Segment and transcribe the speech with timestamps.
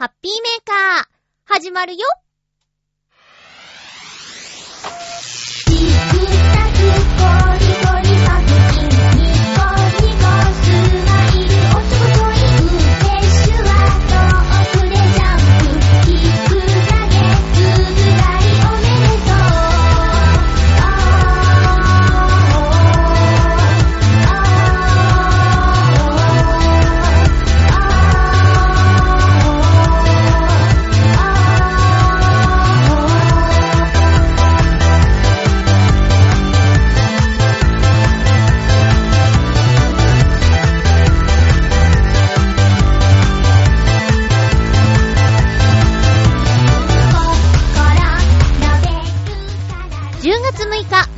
[0.00, 1.04] ハッピーメーカー、
[1.44, 2.06] 始まるよ。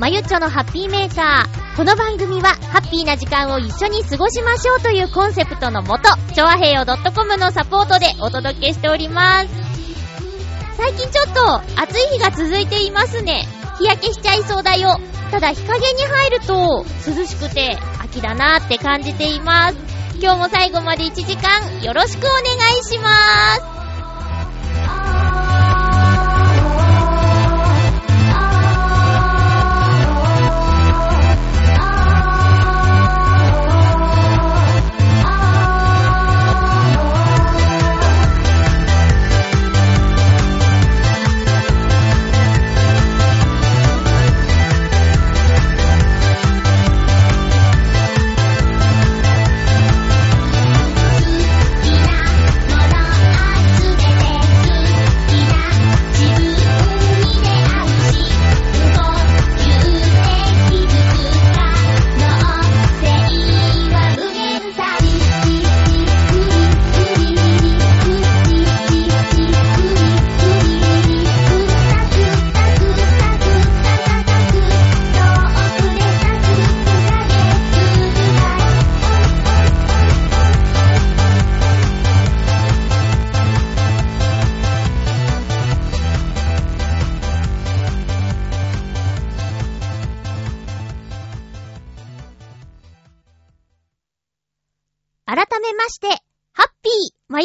[0.03, 1.77] まゆっちょのハッピーメーカー。
[1.77, 9.49] この番組は、ハッピーな時間を一緒に過ごしましょうというコンセプトのもと、ちょわへいよ .com のサポートでお届けしております。
[10.77, 13.47] 最近ちょっと暑い日が続いていますね。
[13.79, 14.99] 日焼けしちゃいそうだよ。
[15.31, 19.77] ただ日陰に入ると涼しくて秋だなって感じています。
[20.21, 22.43] 今日も最後まで1時間よろしくお願
[22.77, 23.09] いしま
[23.55, 23.72] す。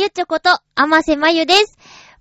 [0.08, 1.78] ーまゆちょこと、あませまゆです。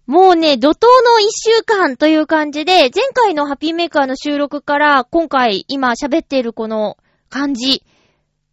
[0.06, 6.96] もうね、怒涛の一週間という感じで、前回のハッピーメーカーの収録から、今回今喋っているこの
[7.28, 7.84] 感じ。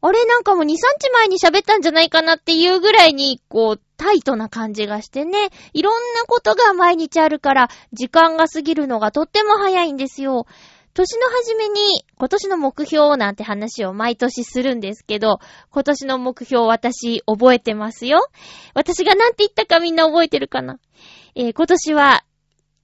[0.02, 0.78] あれなんかもう2、3日
[1.14, 10.46] 前に喋ったんじゃないかなっていうぐらいに、こう、タイトな感じがしてね、いろんなことが毎日あるから、時間が過ぎるのがとっても早いんですよ。
[10.94, 15.40] 年の初めに今年の目標なんて話を毎年するんですけど、
[15.72, 18.28] 今年の目標私覚えてますよ。
[18.74, 20.80] 私がなんて言ったかみんな覚えてるかな？
[21.36, 22.24] えー今年は、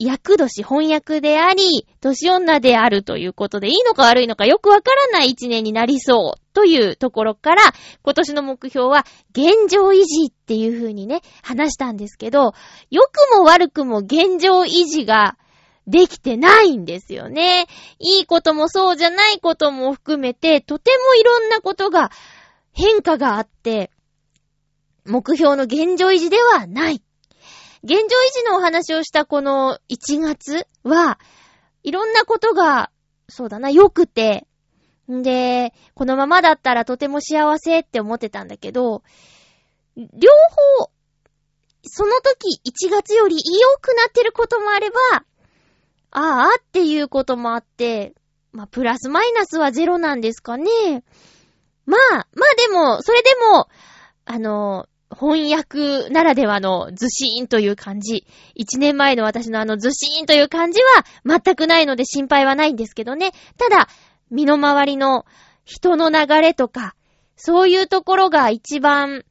[0.02, 7.62] 役年翻訳であり、年女であるということで、いいのか悪いのかよくわからない一年になりそうというところから、
[8.02, 12.54] 今年の目標は現状維持っていう風にね、話したんですけど、
[12.90, 15.38] 良くも悪くも現状維持が
[15.90, 17.68] できてないんですよね。
[17.98, 22.12] いいこともそうじゃないことも含めて、とてもいろんなことが
[22.72, 23.90] 変化があって、
[25.06, 27.02] 目標の現状維持ではない。
[27.84, 28.00] 現状維
[28.34, 31.20] 持のお話をしたこの1月は、
[31.82, 32.92] いろんなことが、
[33.28, 34.46] そうだな、良くて、
[35.12, 39.02] んで、このままだったらとても幸せって思ってたんだけど、
[39.96, 40.30] 両
[40.78, 40.92] 方、
[41.84, 43.42] その時1月より良
[43.82, 44.98] くなってることもあれば、
[46.12, 48.14] ああっていうこともあって、
[48.52, 50.70] まあ、プラスマイナスはゼロなんですかね。
[51.86, 52.26] まあ、まあ
[52.56, 53.68] でも、それでも、
[54.26, 58.26] あの、翻訳ならではのズシーンという感じ。
[58.54, 63.32] 一年前の私のあのズシーンという感じは全くないので心配はないんですけどね。
[63.58, 63.88] ただ、
[64.30, 65.26] 身の回りの
[65.66, 66.96] 人の流れとか、
[67.36, 69.24] そういうところが一番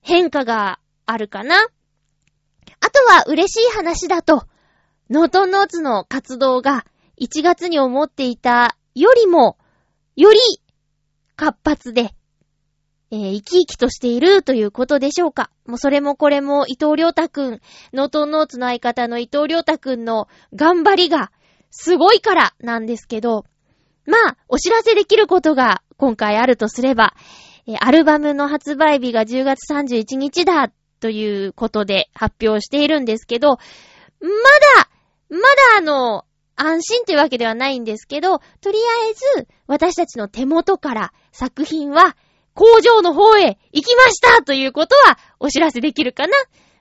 [0.00, 1.56] 変化があるかな。
[1.60, 4.44] あとは嬉しい話だと、
[5.10, 6.84] ノートンノーツの活動が
[7.18, 9.56] 1月に思っていたよりも、
[10.16, 10.38] より
[11.34, 12.10] 活発で、
[13.10, 15.50] えー生き生きとしているということでしょうか。
[15.64, 17.60] もうそれもこれも伊藤良太くん、
[17.94, 21.32] ノートンノーツの相方の伊藤良太くんの頑張りが
[21.70, 23.46] すごいからなんですけど、
[24.04, 27.14] まあ、お知らせできることが今回あるとすれば、
[27.66, 30.70] えアルバムの発売日が10月31日だ
[31.00, 33.58] ということで発表しているんですけど、
[34.20, 34.28] ま
[34.76, 34.90] だ、
[35.30, 35.44] まだ
[35.78, 36.24] あの、
[36.56, 42.16] 安心というわけではないんですけど、とりあえず私たちの手元から作品は
[42.54, 46.36] 工場の方へ行きましたということはお知らせできるかな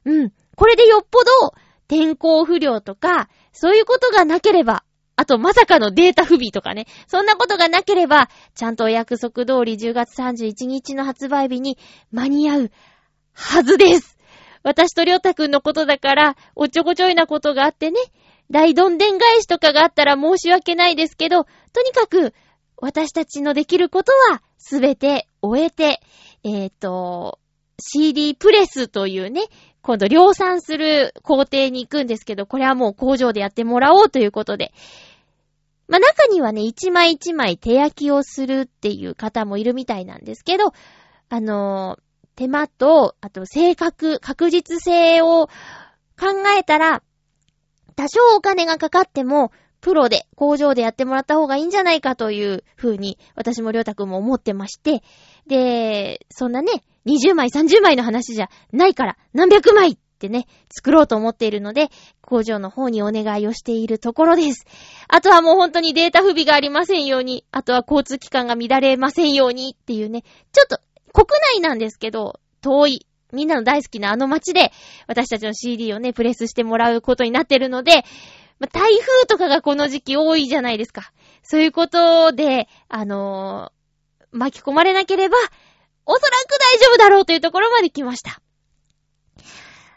[0.05, 0.33] うん。
[0.55, 1.53] これでよっぽど
[1.87, 4.83] 天候不良とか、そういうことがなければ、
[5.15, 11.77] あとまさかのデータ不備とかね、そんなことがなければ、ちゃんとお約束通り10月31日の発売日に
[12.11, 12.71] 間に合う
[13.33, 14.17] はずです。
[14.63, 17.99] 私とりょうたくんのことだから、おっちょこちょいなことがあってね、
[18.49, 22.33] 大どんでん返しとかがあったら申し訳ないですけど、とにかく、
[22.77, 25.99] 私たちのできることは、すべて終えて、
[26.43, 27.39] えっ、ー、と、
[27.79, 29.41] CD プレスというね、
[29.81, 34.73] 今度量産する工程に行くんですけど、これはもう工場でやってもらおうということで。
[35.87, 40.73] まあ、中にはね、一枚一枚手焼きをするっていう方もいるみたいなんですけど、
[41.29, 42.01] あのー、
[42.35, 45.47] 手間と、あと正確、確実性を
[46.19, 47.01] 考えたら、
[47.97, 49.51] 多少お金がかかっても、
[49.81, 55.01] プロで、工場でやってもらった方がいいんじゃないかという風に、私もりょうたくんも思ってまして、
[55.47, 61.89] で、そんなね、20枚、30枚の話じゃないから、何百枚ってね、作ろうと思っているので、
[62.21, 64.65] 工場の方にお願いをしているところです。
[65.07, 70.21] あとはもう本当にデータ不備がありませんように、あとは交通機関が乱れませんようにっていうね、
[70.51, 70.79] ちょっと
[71.13, 74.71] 国内なんですけど、遠い、みんなの大好きなあの街で、
[75.07, 78.03] 私たちの CD をね、プレスしてもらうことになってるので、
[78.59, 81.11] ま台風とかがこの時期多いじゃないですか。
[81.43, 85.37] そういうことで、あのー、巻き込まれなければ、
[86.05, 88.41] おそらく大丈夫だろうというところまで来ました。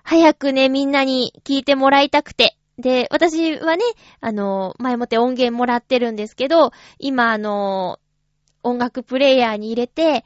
[0.02, 2.56] 早くね、みんなに聞いてもらいたくて。
[2.78, 3.84] で、私はね、
[4.20, 10.24] あのー、前もって音源もらってるんですけど、今あのー、音楽プレイヤーに入れて、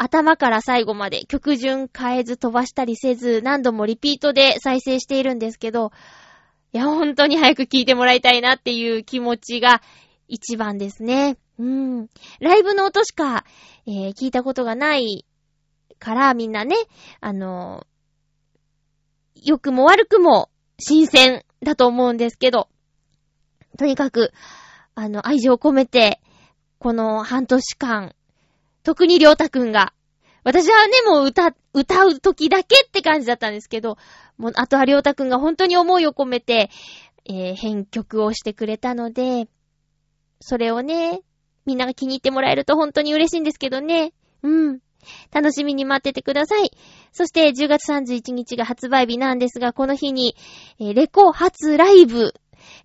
[0.00, 5.90] 頭から最後まで曲順変えず飛ばしたりせず、何度もリピートで再生しているんですけど、
[6.72, 9.82] いや、本当に早く聴いてもらいたいなっていう気持ちが
[10.28, 11.36] 一番ですね。
[11.58, 12.08] うん。
[12.40, 13.44] ライブの音しか、
[13.86, 15.26] えー、聞いたことがない
[15.98, 16.76] から、みんなね、
[17.20, 20.48] あのー、良くも悪くも
[20.78, 22.68] 新鮮だと思うんですけど、
[23.78, 24.32] とにかく、
[24.94, 26.20] あの、愛情を込めて、
[26.78, 28.14] この半年間、
[28.82, 29.92] 特にりょうたくんが、
[30.44, 33.98] 私はね、もう歌、歌う時だけって感じだったんですけど、
[34.38, 36.70] もう、あとはりょうたくんが本当に思いを込めて、
[37.28, 39.48] えー、編曲をしてくれたので、
[40.40, 41.20] それをね、
[41.66, 44.14] みんなが気に入ってもらえると本当に嬉しいんですけどね。
[44.42, 44.78] うん。
[45.32, 46.70] 楽しみに待っててください。
[47.12, 50.34] そして10月31日が発売日なんですが、この日に、
[50.80, 52.34] えー、レコ発ライブ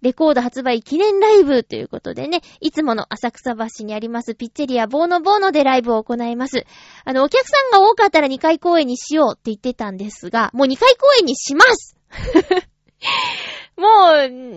[0.02, 6.66] レコード発売記念ライブということでね、いつもの浅草橋にありますピッツェリアボーノボーノでライブを行います。
[7.06, 11.96] あの、お客さんが多かったら2回公演にしようって言ってたんですが、もう2回公演にします
[13.78, 13.88] も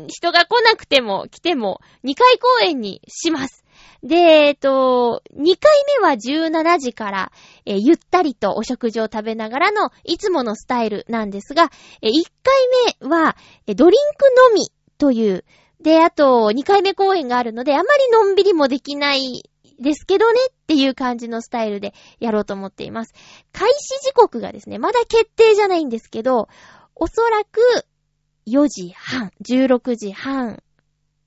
[0.05, 3.67] う、人が来なくても来ても2回公演にします。
[4.03, 7.33] で、えっと、2回目は17時から、
[7.65, 11.71] えー、ゆったりとお食事を食べながらのいつものスタイルなんですが、
[12.03, 12.13] えー、1
[12.43, 13.37] 回目は、
[13.67, 15.45] えー、ドリンクのみという。
[15.81, 23.13] で、あと、2回目公演があるので、あまりのんびりもできないですけどねっていう感じのスタイルでやろうと思っています。
[23.53, 26.49] 開始時刻がですね、まだ決定じゃないんですけど、
[26.95, 27.61] おそらく
[28.47, 30.63] 4時半、16時半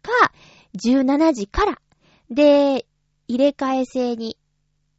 [0.01, 0.31] か
[0.75, 1.81] 17時から
[2.29, 2.85] で、
[3.27, 4.37] 入れ替え制に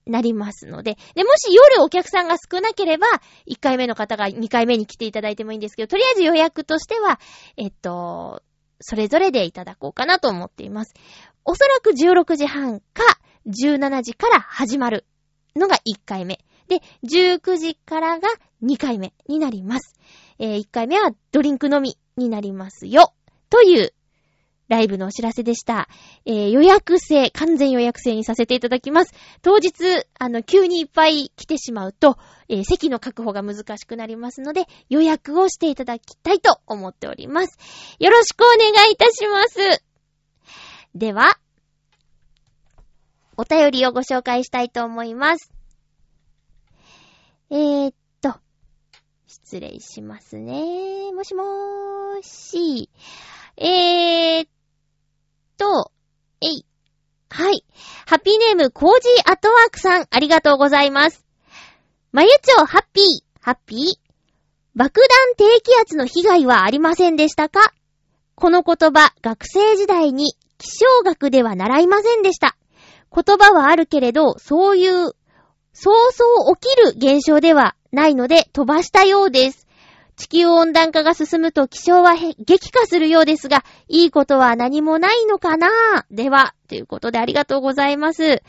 [0.06, 3.06] なりますので、で、もし夜お客さんが少なければ、
[3.48, 7.20] 1回目の方が2回目に来ていただいてもいいんですけど、とりあえず予約としては、
[7.56, 8.42] えっと、
[8.80, 10.94] それぞれでいただこうかなと思っています。
[11.44, 13.02] おそらく16時半か
[13.46, 15.04] 17時から始まる
[15.56, 16.40] のが1回目。
[16.68, 18.28] で、19時からが
[18.62, 19.98] 2回目になります。
[20.38, 23.12] えー、1回目はドリンクのみになりますよ。
[23.50, 23.92] という
[24.70, 25.88] ライブのお知らせでした。
[26.24, 29.12] えー、予約制、完全予約制にさせていただきます。
[29.42, 32.16] 当日、あの、急にいっぱい来てしまうと、
[32.48, 37.58] えー、席の確保が難しくなりますので、予約をしていただきたいと思っております。
[37.98, 39.82] よろしくお願いいたします。
[40.94, 41.36] では、
[43.36, 45.52] お便りをご紹介したいと思います。
[47.50, 48.34] えー、っと、
[49.26, 51.10] 失礼しますね。
[51.12, 52.88] もしもーし。
[53.56, 54.48] えー、っ
[55.60, 55.92] と、
[56.40, 56.64] えい。
[57.28, 57.64] はい。
[58.06, 61.26] ハッピーネーム、コージーアットワークさん、ありがとうございます。
[62.12, 63.04] まゆちょ、ハッピー、
[63.42, 63.78] ハッピー？
[64.74, 67.74] 爆弾低気圧の被害はありませんでしたか？
[68.36, 72.56] この言葉、学生時代に気象学では習いませんでした。
[73.14, 75.12] 言葉はあるけれど、そういう、
[75.74, 79.59] そうそう起きる現象ではないので飛ばしたようです。
[80.20, 86.04] 地球温暖化が進むと気象は激化するようですが、いいことは何もないのかな？
[86.10, 88.22] では、ということでありがとうございます。
[88.22, 88.42] え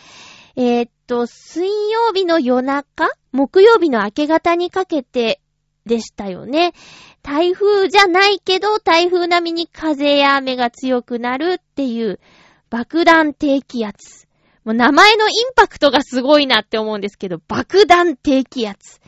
[0.57, 5.39] ー、っと、水曜日の夜中木曜日の明け方にかけて
[5.85, 6.73] でしたよね。
[7.23, 12.19] 台風じゃないけど、台風並みに風や雨が強くなるっていう
[12.69, 14.27] 爆弾低気圧。
[14.65, 18.99] もう名前のインパクトがすごいなって思うんですけど、爆弾低気圧。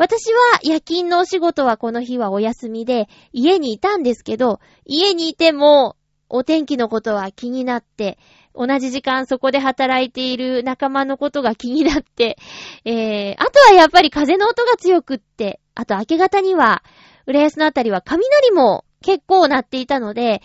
[0.00, 5.94] 私は夜勤のお仕事はこの日はお休みで家にいたんですけど、家にいても
[6.30, 8.18] お天気のことは気になって、
[8.54, 12.38] 同じ時間そこで働いている仲間のことが気になって、
[12.86, 16.82] えー、あとはやっぱり風の音が強くって、あと明け方には、
[17.26, 20.40] 浦安のあたりは雷も結構鳴っていたので、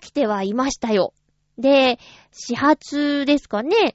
[0.00, 1.14] 起きてはいましたよ。
[1.56, 1.98] で、
[2.30, 3.94] 始発ですかね。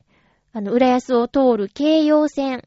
[0.54, 2.64] あの、浦安を通る京葉線、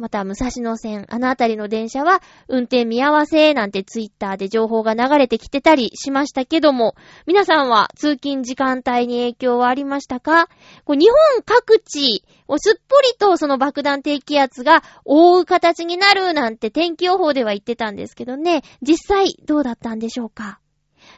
[0.00, 6.94] また武蔵野線、あのあたりの電車は運転見合わせなんてツイッターで情報が流れてきてたりしましたけども、
[7.26, 10.48] 皆さんは通勤時間帯に影響はありましたか？
[10.84, 20.60] こう日本各地をすっぽりとその爆弾低気圧が覆う形になるなんて天気予報では言ってたんですけどね、実際どうだったんでしょうか？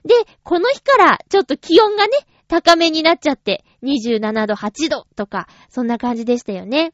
[0.05, 2.13] で、この日からちょっと気温がね、
[2.49, 6.93] 高めになっちゃって、27度、8度とか、そんな感じでしたよね。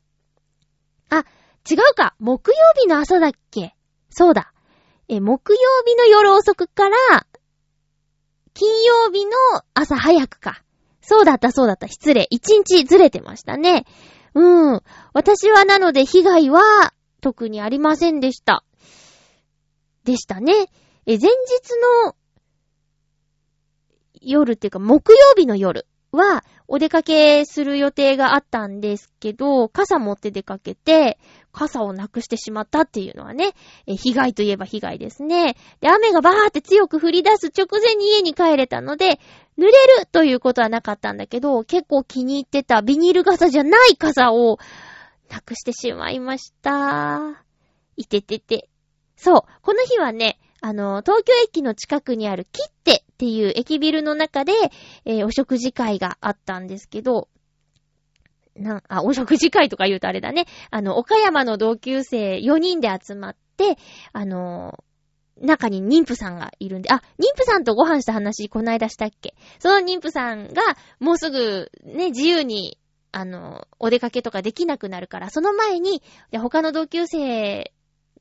[1.11, 1.25] あ、
[1.71, 3.75] 違うか木曜日の朝だっけ？
[4.11, 4.53] そうだ。
[5.09, 7.27] え、木曜日の夜遅くから、
[8.55, 9.33] 金曜日の
[9.75, 10.63] 朝早くか。
[11.01, 11.89] そうだったそうだった。
[11.89, 12.27] 失礼。
[12.31, 13.87] 一日ずれてましたね。
[14.35, 14.83] うん。
[15.13, 18.65] 私はなので被害は特にありませんでした。
[20.05, 20.53] でしたね。
[21.07, 21.31] え、前日
[22.05, 22.17] の
[24.21, 31.19] 夜っていうか木曜日の夜はお出かけする予定があったんですけど、傘持って出かけて、
[31.51, 33.55] 傘をなくしてしまったっていうのはね、
[33.87, 35.57] え被害といえば被害ですね。
[35.81, 39.19] で、雨がバーって強く降り出す直前に家に帰れたので、
[39.59, 39.71] 濡れ
[40.01, 44.59] るということはなかったんだけど、結構気に入ってたビニール傘じゃない傘を
[45.31, 47.45] なくしてしまいました。
[47.97, 48.69] いててて。
[49.17, 54.53] そう、この日はね、あの、東京駅の近くにあるキッテっていう駅ビルの中で、
[55.05, 57.29] えー、お食事会があったんですけど、
[58.57, 60.47] なん、あ、お食事会とか言うとあれだね。
[60.71, 63.77] あの、岡山の同級生4人で集まって、
[64.13, 64.83] あの
[65.41, 69.35] 中に妊婦さんがいるんで、あ、妊婦さんとご飯した話、こないだしたっけ？
[69.61, 70.63] その妊婦さんが、
[70.99, 72.79] もうすぐ、ね、自由に、
[73.13, 77.73] あの、お出かけとかできなくなるから、その前に、他の同級生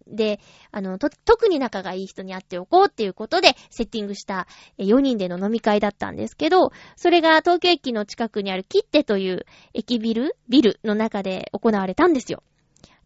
[0.09, 0.39] で、
[0.71, 4.47] あの、と、特に仲がいい人に会っておこうっていうことで、セッティングした
[4.77, 12.43] 4人での飲み会だったんですけど、それが東京駅の近くにあるキッテという駅ビル、ビルの中で行われたんですよ。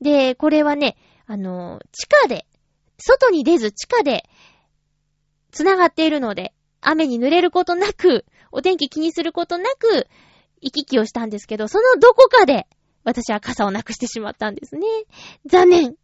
[0.01, 2.45] で、これはね、あの、地下で、
[2.97, 4.29] 外に出ず地下で、
[5.51, 10.07] 繋がっているので、雨に濡れることなく、お天気気にすることなく、
[10.61, 12.67] 行き来をしたんですけど、そのどこかで、
[13.03, 14.87] 私は傘をなくしてしまったんですね。
[15.45, 15.95] 残念。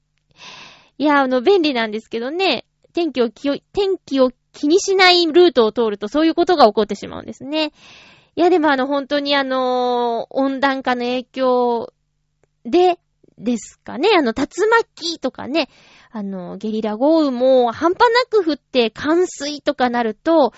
[0.98, 7.72] いや、あの、便利なんですけどね、天気を気を、天気を気にしないルートを通るとそういうことが起こってしまうんですね。
[8.36, 11.94] いや、でもあの、本当にあの、温暖化の影響
[12.66, 13.00] で、
[13.38, 14.10] ですかね。
[14.18, 15.70] あの、竜巻とかね、
[16.10, 20.54] あの、ゲリラ豪雨も半端なく降って冠水とかなると、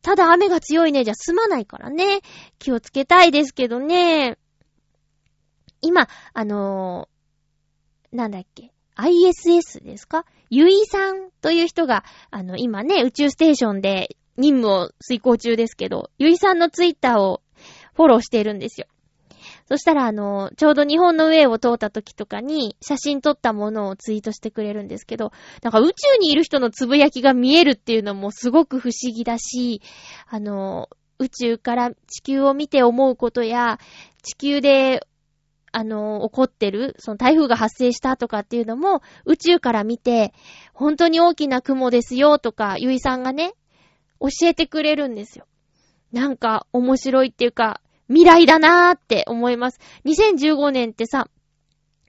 [0.00, 2.20] ただ雨が強いね、じゃ済まないからね。
[2.60, 4.38] 気をつけたいですけどね。
[5.80, 8.72] 今、あのー、なんだっけ。
[8.98, 10.26] ISS ですか？
[10.50, 17.40] ゆいさんという人が、あの、今ね、宇宙ステーションで任務を遂行中ですけど、ゆいさんのツイッターを
[17.94, 18.88] フォローしているんですよ。
[19.68, 25.30] そしたら、あの、ちょうど日本の上を通った時とかに写真撮ったものをツイートしてくれるんですけど、
[25.62, 29.82] なんか宇宙にいる人のつぶやきが見えるっていうのもすごく不思議だし、
[30.26, 30.88] あの、
[31.18, 33.78] 宇宙から地球を見て思うことや、
[34.22, 35.06] 地球で
[35.72, 40.32] あの、起こってる、その台風が発生したとかっていうのも、宇宙から見て、
[40.72, 43.54] 本当に大きな雲ですよとか、ゆいさんがね、
[44.20, 45.46] 教えてくれるんですよ。
[46.12, 49.78] なんか、面白いっていうか、未来だなーって思います。
[50.06, 51.28] 2015年ってさ、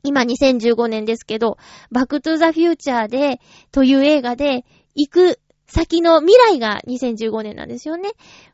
[0.03, 1.57] 今2015年ですけど、
[1.91, 4.63] バックトゥーザフューチャーで、という映画で、
[4.95, 5.39] 行く
[5.69, 8.11] 先の未来が2015年なんですよね。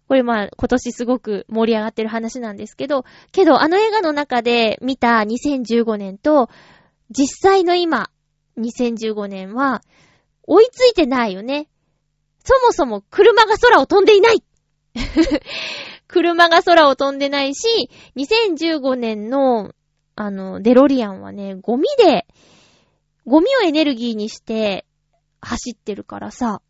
[0.07, 6.49] これまあ今年すごく盛り上がってる話なんですけど、けどあの映画の中で見た2015年と、
[7.09, 8.09] 実際の今、
[8.57, 9.81] 2015年は、
[10.43, 11.67] 追いついてないよね。
[12.43, 14.43] そもそも車が空を飛んでいない
[16.07, 19.71] 車が空を飛んでないし、2015年の、
[20.15, 22.27] あの、デロリアンはね、ゴミで、
[23.25, 24.85] ゴミをエネルギーにして
[25.41, 26.61] 走ってるからさ、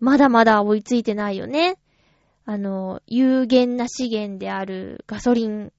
[0.00, 1.78] まだまだ追いついてないよね。
[2.44, 5.72] あの、有限な資源であるガソリン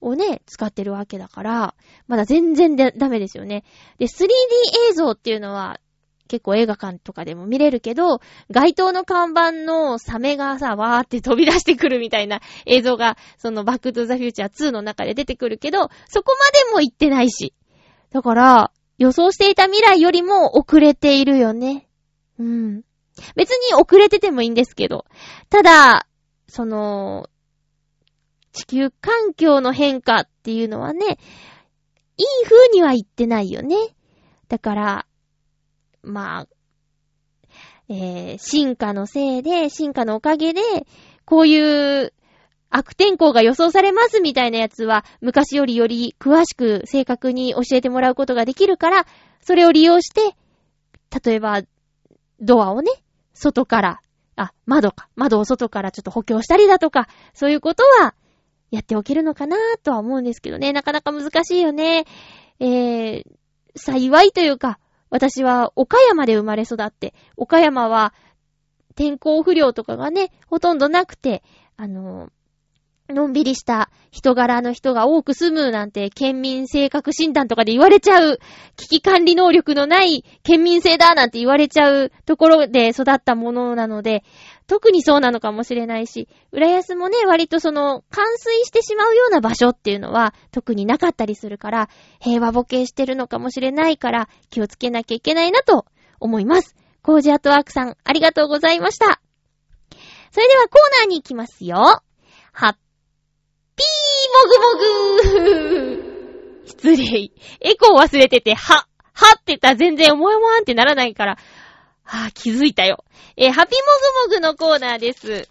[0.00, 1.74] をね、使ってるわけだから、
[2.08, 3.64] まだ全然でダメですよね。
[3.98, 4.28] で、3D
[4.90, 5.80] 映像っていうのは、
[6.28, 17.52] 結構映画館とかでも見れるけど、街頭の看板のサメがさ、わーって飛び出してくるみたいな 映像が、そのバックトゥザフューチャー2の中で出てくるけど、そこまでも行ってないし。
[18.10, 21.88] だから、予想していた未来よりも遅れているよね。
[22.38, 22.82] うん。
[23.36, 25.04] 別に遅れててもいいんですけど。
[25.48, 26.06] ただ、
[26.48, 27.28] その、
[28.52, 31.18] 地球環境の変化っていうのはね、
[32.16, 33.76] いい風には言ってないよね。
[34.48, 35.06] だから、
[36.02, 36.46] まあ、
[37.88, 40.60] えー、進化のせいで、進化のおかげで、
[41.24, 42.12] こういう
[42.70, 49.06] 悪天候が予想されますみたいなやつは、昔よりより詳しく正確に教えてもらうことができるから、
[49.40, 50.36] それを利用して、
[51.24, 51.62] 例えば、
[52.40, 52.90] ドアをね、
[53.40, 54.00] 外から、
[54.36, 58.14] あ、窓か、窓を外からちょっと補強したりだとか、そういうことは、
[58.70, 62.04] やっておけるのかなとは思うんですけどね、なかなか難しいよね。
[62.60, 63.24] えー、
[63.74, 64.78] 幸いというか、
[65.08, 68.14] 私は岡山で生まれ育って、岡山は
[68.94, 71.42] 天候不良とかがね、ほとんどなくて、
[71.76, 72.30] あの、
[73.10, 78.38] のんびりした人柄の人が多く住むなんて、県民性格診断とかで言われちゃう、
[78.76, 84.24] 危機管理能力のない県民性だなんて言われちゃうところで育ったものなので、
[84.66, 91.88] 特にそうなのかもしれないし、浦安もね、割とその、冠水してしまうような場所っていうのは、特になかったりするから、
[92.20, 95.86] 平和ボケしてるのかもしれないから、気をつけなきゃいけないなと
[96.20, 96.76] 思います。
[97.02, 99.20] コージアットワークさん、ありがとうございました。
[100.30, 102.02] それではコーナーに行きますよ。
[102.52, 102.76] ハッ
[103.80, 107.30] ピーもぐもぐ失礼。
[107.60, 111.38] エコー忘れてて、は、はって言ったら全然思いもわんってならないから、
[112.04, 113.04] はぁ、気づいたよ。
[113.36, 113.76] え、ハピ
[114.28, 115.48] モグモグのコーナーです。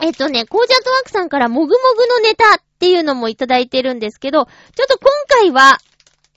[0.00, 5.78] えっとね、コージャートワークさんからもぐもぐのネタっていうのもいただいてるんですけど、ちょっと今回は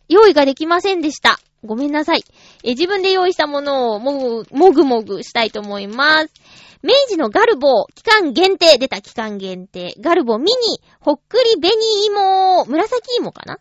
[0.09, 1.39] 用意ができませんでした。
[1.67, 2.23] ごめんなさい。
[2.63, 6.33] え自分で用意したものをもぐ、もぐもぐしたいと思います。
[6.81, 11.75] 明治のガルボ、期間限定、出た期間限定、ガルボミニ、ほっくり紅
[12.07, 13.59] 芋、紫芋かな？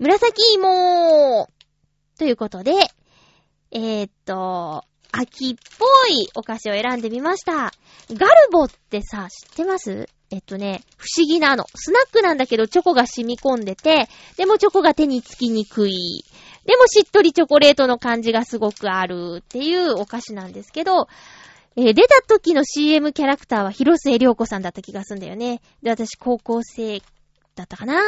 [0.00, 1.48] 紫芋
[2.18, 2.72] ということで、
[3.70, 7.72] えー、っと、秋っぽいお菓子を選んでみました。
[8.12, 10.08] ガルボってさ、知ってます？
[10.30, 11.66] えっとね、不思議なの。
[11.74, 16.24] スナックなんだけどチョコが染み込んでて、でもチョコが手につきにくい。
[16.64, 21.08] でもしっとりチョコレートの感じがすごくあるっていうお菓子なんですけど、
[21.76, 25.60] えー、出た時の CM キャラクターは広末涼子さんだった気がすんだよね。
[25.82, 27.00] で、私高校生
[27.56, 28.00] だったかな？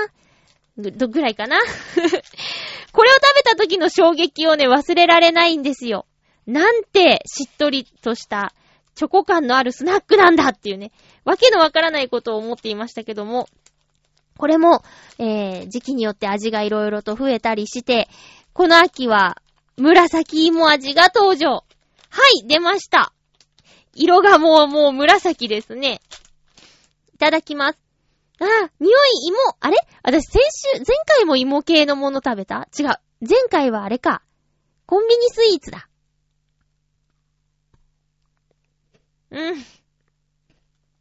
[0.78, 1.58] ぐ、どぐらいかな？
[2.92, 6.06] これを食べた時の衝撃をね、忘れられないんですよ。
[6.46, 8.54] なんてしっとりとした
[8.94, 10.92] チョコ感のあるスナックなんだっていうね、
[11.24, 13.48] わけのわからないことを思っていましたけども、
[14.38, 14.82] これも、
[15.18, 18.08] えー、時期によって味がいろいろと増えたりして、
[18.56, 19.36] この秋は
[19.76, 21.50] 紫芋味が登場。
[21.50, 21.62] は
[22.42, 23.12] い、出ました。
[23.92, 26.00] 色がもう、もう紫ですね。
[27.14, 27.78] いただきます。
[28.40, 28.92] あ、匂い
[29.28, 29.76] 芋、あれ？
[30.02, 30.40] 私先
[30.74, 32.66] 週、前回も芋系のもの食べた？
[32.78, 32.86] 違う。
[33.20, 34.22] 前回はあれか。
[34.86, 35.90] コンビニスイーツだ。
[39.32, 39.64] うん。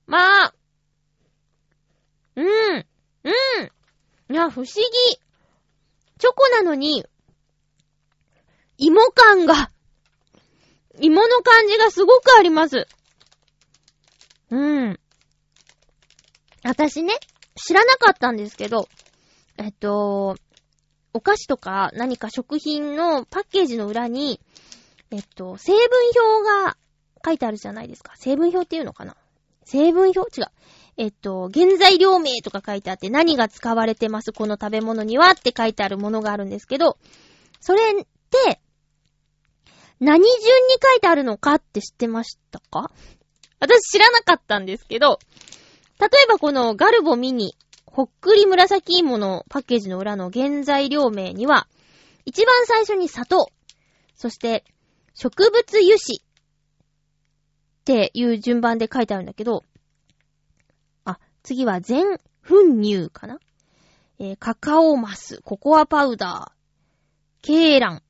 [0.07, 0.53] まあ。
[2.35, 2.85] うん。
[3.23, 4.33] うん。
[4.33, 4.73] いや、不思議。
[6.17, 7.05] チョコなのに、
[8.77, 9.71] 芋感が、
[10.99, 12.87] 芋の感じがすごくあります。
[14.49, 14.57] う
[14.89, 14.99] ん。
[16.63, 17.13] 私ね、
[17.55, 18.87] 知らなかったんですけど、
[19.57, 20.35] えっと、
[21.13, 24.41] お菓子とか何か食品のパッケージの裏に、
[25.11, 25.81] えっと、成分
[26.37, 26.77] 表が
[27.25, 28.13] 書いてあるじゃないですか。
[28.17, 29.15] 成分表っていうのかな
[29.63, 30.41] 成分表？
[30.41, 30.47] 違う。
[30.97, 36.97] えっと、原材料名とか書いてあって何が使われてますこの食べ物にはって書いてあるものがあるんですけど、
[37.59, 38.61] それって、
[40.05, 42.91] 何順に書いてあるのかって知ってましたか？
[43.59, 45.17] 私知らなかったんですけど、
[45.99, 47.55] 例えばこのガルボミニ、
[47.87, 51.67] ほっくり紫芋のパッケージの裏の原材料名には、
[52.23, 53.49] 一番最初に砂糖、
[54.15, 54.63] そして
[55.15, 56.23] 植物油脂っ
[57.83, 59.63] ていう順番で書いてあるんだけど、
[61.03, 63.39] あ、次は全粉乳かな？
[64.19, 68.03] えー、カカオマス、ココアパウダー、ケーラン、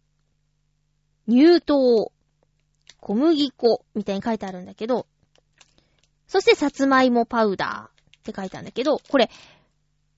[1.27, 2.11] 乳糖、
[2.99, 5.07] 小麦粉みたいに書いてあるんだけど、
[6.27, 9.29] そしてさつまいもパウダーって書いてあるんだけど、これ、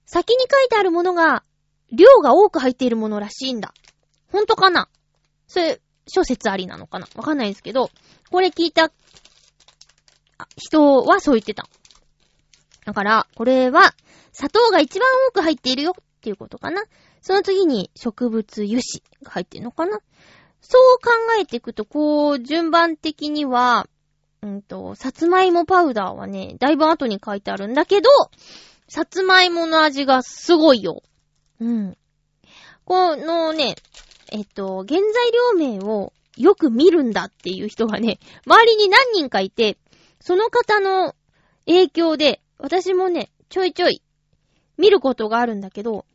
[0.05, 1.43] 先に書いてあるものが、
[1.91, 3.73] 量が多く入っているものらしいんだ。
[4.31, 4.89] ほんとかな？
[5.47, 7.07] それ、諸説ありなのかな？
[7.15, 7.89] わかんないですけど、
[8.31, 8.91] これ聞いた
[10.57, 11.67] 人はそう言ってた。
[12.85, 13.93] だから、これは、
[14.31, 16.83] 砂糖が一番多く入っているよっていうことかな。
[17.21, 19.99] その次に植物油脂が入ってるのかな。
[20.61, 23.87] そう考えていくと、こう、順番的には、
[24.41, 28.09] うんと、さつまいもパウダーはね、だいぶ後に書いてあるんだけど、
[28.87, 31.03] さつまいもの味がすごいよ。
[31.59, 31.97] うん。
[32.85, 33.75] このね、
[34.31, 39.77] えっと、原材料名をよく見るんだっていう人がね、周りに何人かいて、
[40.19, 41.15] その方の
[41.65, 44.01] 影響で、私もね、ちょいちょい
[44.77, 46.05] 見ることがあるんだけど、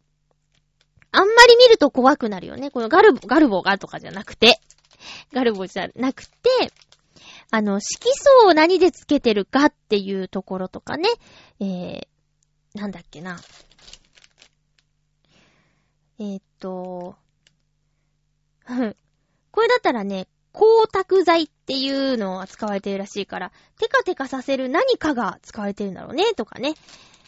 [1.12, 2.70] あんまり見ると怖くなるよね。
[2.70, 4.58] このガルボ、ガルボがとかじゃなくて、
[5.32, 6.32] ガルボじゃなくて、
[7.50, 11.08] あの、色素を何でつけてるかっていうところとかね、
[11.60, 13.38] えー、なんだっけな。
[16.18, 17.16] えー、っと、
[19.50, 26.74] これだったらね、光沢剤っていうのが使われてるらしいから、テカテカさせる何かが使われてるんだろうね、とかね。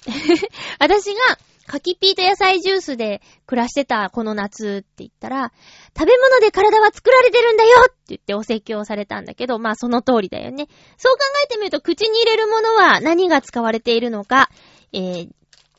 [0.79, 1.21] 私が、
[1.67, 5.53] 柿ピーと野菜ジュースで暮らしてたこの夏って言ったら、
[5.97, 10.69] 食べ物で体は作られてるんだよって言ってお説教されたんだけど、まあその通りだよね。
[10.97, 14.51] そう考えてみると、口に入れるものは何が使われているのか、
[14.93, 15.29] えー、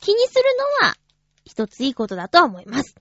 [0.00, 0.42] 気にする
[0.82, 0.96] のは
[1.44, 2.96] 一ついいことだとは思います。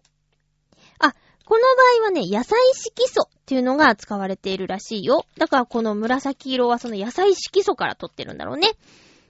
[1.00, 1.14] あ、
[1.46, 1.62] この
[2.02, 5.26] 場合はね、野菜色素っていうのが使われているらしいよ。
[5.38, 8.70] だからこの紫色はその野菜色素から取ってるんだろうね。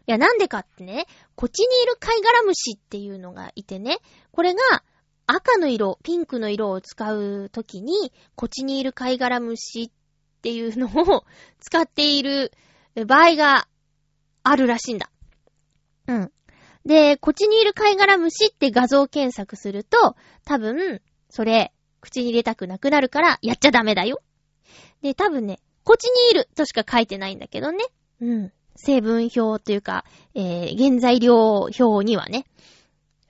[0.07, 3.97] いや、なんでかってね、こっちにいる貝殻虫っていうのがいてね、
[4.31, 4.83] これが
[5.27, 9.89] 赤の色、ピンクの色を使うときに、こっちにいる貝殻虫っ
[10.41, 11.25] ていうのを
[11.59, 12.51] 使っている
[13.07, 13.67] 場合が
[14.43, 15.09] あるらしいんだ。
[16.07, 16.31] うん。
[16.85, 24.21] で、こっちにいる貝殻虫って画像検索すると、多分、それ、口に入れたくなくなるから、やっちゃダメだよ。
[25.01, 27.83] で、多分ね、こっちにいるとしか書いてないんだけどね。
[28.21, 28.53] うん。
[28.75, 32.45] 成分表というか、えー、原材料表にはね、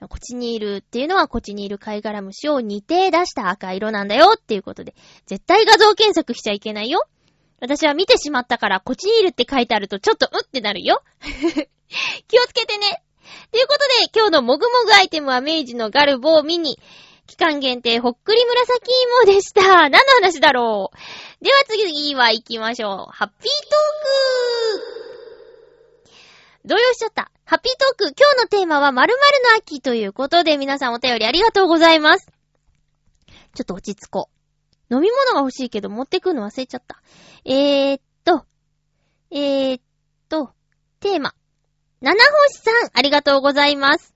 [0.00, 4.94] こっちにいるっていうのはこっちにいる貝殻虫を似て出した赤色なんだよっていうことで、
[5.26, 7.06] 絶対画像検索しちゃいけないよ。
[7.60, 11.02] 私は見てしまったから、こっちにいるって書いてあるとちょっとうってなるよ。
[12.28, 13.02] 気をつけてね。
[13.50, 16.78] ということで、今日のもぐもぐアイテムは明治のガルボミニ。
[17.26, 18.92] 期間限定ほっくり紫
[19.24, 19.88] 芋でした。
[19.88, 20.90] 何の話だろ
[21.40, 21.44] う。
[21.44, 23.12] では次は行きましょう。
[23.12, 23.48] ハッピー
[24.78, 25.05] トーク
[26.66, 27.30] 動揺しちゃった。
[27.44, 29.18] ハッピートーク、今日のテーマは〇〇
[29.52, 32.26] の秋ということで、皆さんお便りありがとうございます。
[33.54, 34.28] ちょっと落ち着こ
[34.90, 34.94] う。
[34.94, 37.00] 飲み物が欲しいけど持ってくるの忘れちゃった。
[37.44, 38.44] えー、っと、
[39.30, 39.82] えー、っ
[40.28, 40.50] と、
[40.98, 41.34] テーマ。
[42.00, 44.12] 七星さん、ありがとうございます。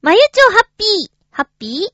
[0.00, 1.92] まゆちょハッピー、ハッピー？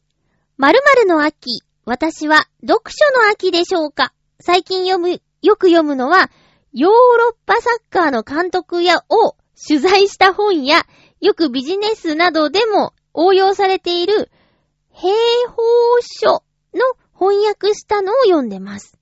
[0.59, 4.13] 〇〇の秋、私は読書の秋でしょうか？
[4.39, 6.31] 最近読む、よく読むのは、
[6.79, 9.35] ヨーロッパサッカーの監督やを
[9.67, 10.83] 取材した本や、
[11.23, 14.31] よくビジネスなどでも応用されている
[14.91, 15.09] 兵
[15.49, 15.63] 法
[16.03, 16.43] 書
[16.75, 16.83] の
[17.19, 18.99] 翻訳したのを読んでます。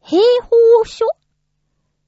[0.00, 1.06] 兵法書？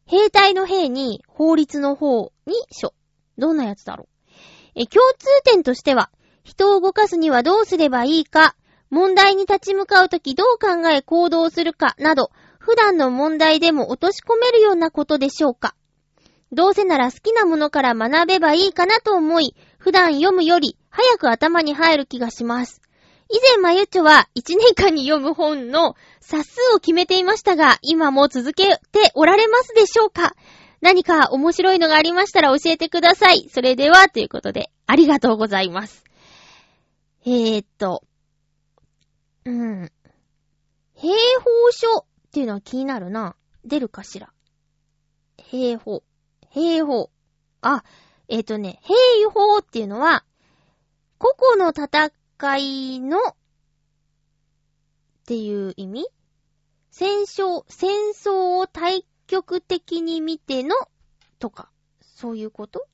[0.04, 2.92] 兵隊の兵に法律の方に書。
[3.38, 4.30] どんなやつだろう？
[4.74, 6.10] え、共通点としては、
[6.42, 8.56] 人を動かすにはどうすればいいか、
[8.90, 12.32] 問題に立ち向かうときどう考え行動するかなど、
[12.66, 15.76] 普段の問題でも落とし込めるようなことでしょうか？
[16.50, 22.82] どうせなら好きなものから学べばいいかなと思い、普段読むより早く頭に入る気がします。
[23.28, 30.34] 以前まゆちょは1年間に読む本の冊数を決めていましたが、今も続けておられますでしょうか？
[30.80, 33.48] 何か面白いのがありましたら教えてください。
[33.48, 36.02] それでは、ということで、ありがとうございます。
[37.24, 38.02] えー、っと、
[39.44, 39.92] うん。
[40.94, 43.34] 兵法書っていうのは気になるな。
[43.64, 44.30] 出るかしら？
[45.38, 46.02] 兵法。
[46.50, 47.10] 兵法。
[47.62, 47.82] あ、
[48.28, 48.92] えっ、ー、とね、兵
[49.32, 50.22] 法っていうのは、
[51.16, 52.12] 個々の戦
[52.58, 53.34] いのっ
[55.24, 56.06] ていう意味？
[56.90, 60.76] 戦争、戦争を対極的に見ての
[61.38, 61.70] とか、
[62.02, 62.86] そういうこと？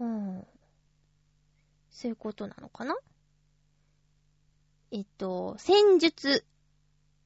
[0.00, 0.44] うん。
[1.92, 2.96] そういうことなのかな？
[4.90, 6.44] えっと、戦術、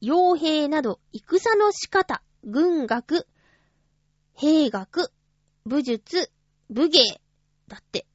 [0.03, 3.27] 傭兵など、戦の仕方、軍学、
[4.35, 5.13] 兵学、
[5.65, 6.31] 武術、
[6.71, 7.01] 武芸、
[7.69, 8.07] だって。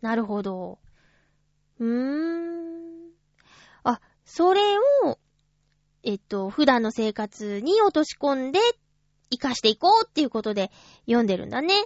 [0.00, 0.78] なるほど。
[1.78, 3.10] うーん。
[3.84, 5.18] あ、それを、
[6.02, 8.60] えっと、普段の生活に落とし込んで、
[9.30, 10.70] 活かしていこうっていうことで
[11.06, 11.84] 読んでるんだね。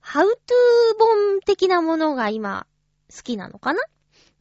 [0.00, 2.66] ハウトゥー本的なものが今
[3.14, 3.80] 好きなのかな？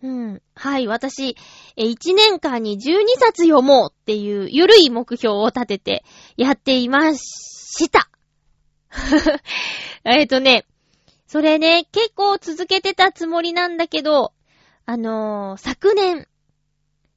[0.04, 0.42] うん。
[0.54, 1.36] はい、私、
[1.76, 6.04] え、1年間に12冊読もうっていうゆるい目標を立てて
[6.36, 8.10] やっていました。
[10.06, 10.66] えっとね、
[11.26, 14.34] それね、結構続けてたつもりなんだけど、
[14.86, 16.28] あのー、昨年、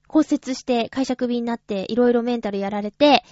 [0.08, 3.22] 骨折して会社首になっていろいろメンタルやられて、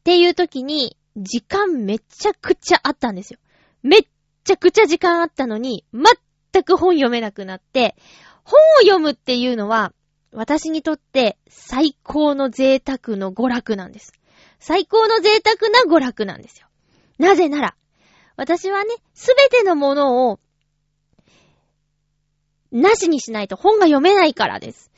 [0.00, 3.38] っていう時に、時間めちゃくちゃあったんですよ。
[3.82, 4.00] めっ
[4.42, 7.94] ちゃくちゃ時間あったのに、全く本読めなくなって、
[8.44, 9.92] 本を読むっていうのは、
[10.32, 14.12] 私にとって最高の贅沢の娯楽なんです。
[14.58, 16.66] 最高の贅沢な娯楽なんですよ。
[17.18, 17.76] なぜなら、
[18.36, 20.40] 私はね、すべてのものを、
[22.72, 24.90] なしにしないと本が読めないからです。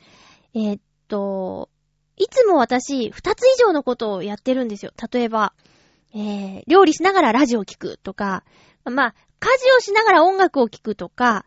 [0.55, 1.69] えー、っと、
[2.17, 4.91] いつも私、二つ以上のことをやってるんですよ。
[5.11, 5.53] 例えば、
[6.15, 8.43] えー、料理しながらラジオを聞くとか、
[8.85, 11.45] まあ、家事をしながら音楽を聞くとか、